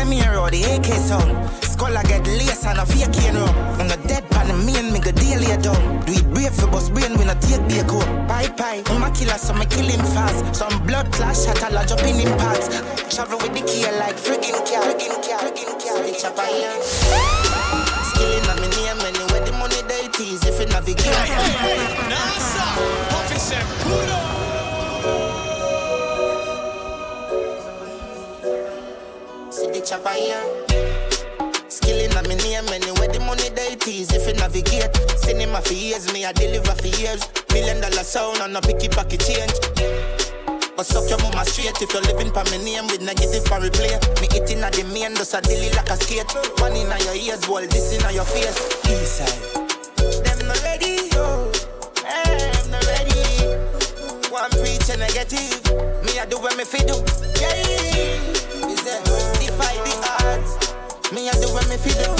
[0.00, 1.28] Make them hear all the AK sound.
[1.62, 3.52] Skull I get lace and a fake cane rope.
[3.76, 6.00] On the dead pan the main, me go daily down.
[6.06, 8.08] Do it brave for bus brain, we not take the coat.
[8.26, 10.56] Bye bye, I'm a killer, so me kill him fast.
[10.56, 12.72] Some blood clash, shot a lot up in him parts.
[13.14, 16.00] Travel with the key like friggin' car, friggin' car, friggin' car.
[16.00, 16.80] The chopper here.
[18.08, 21.12] Skilling on me name anywhere the money they tease if you navigate.
[21.28, 21.76] Hey,
[22.08, 22.64] NASA,
[23.20, 24.39] Officer Puro.
[29.90, 30.38] Chopper here.
[31.66, 34.94] Skilling on me name anywhere the money they tease if you navigate.
[35.18, 37.26] Cinema for years, me I deliver for years.
[37.50, 39.50] Million dollar sound and a picky pocket change.
[40.78, 43.98] But suck your mama straight if you're living for me name with negative for replay.
[44.22, 46.30] Me eating at the main, just a dilly like a skate.
[46.62, 48.62] One in your ears, wall this in your face.
[48.86, 49.42] East side.
[50.22, 51.50] Them not ready, yo.
[52.06, 53.58] I'm not ready.
[54.30, 55.58] One preach negative.
[56.06, 56.94] Me I do what me fi do.
[57.42, 58.39] Yeah
[59.60, 59.94] fight the
[60.24, 60.52] odds.
[61.12, 62.16] Me I do what me feel do.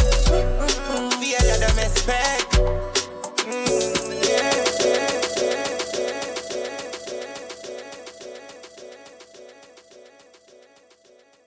[1.21, 2.51] Fear that them expect.
[3.47, 4.00] Mm.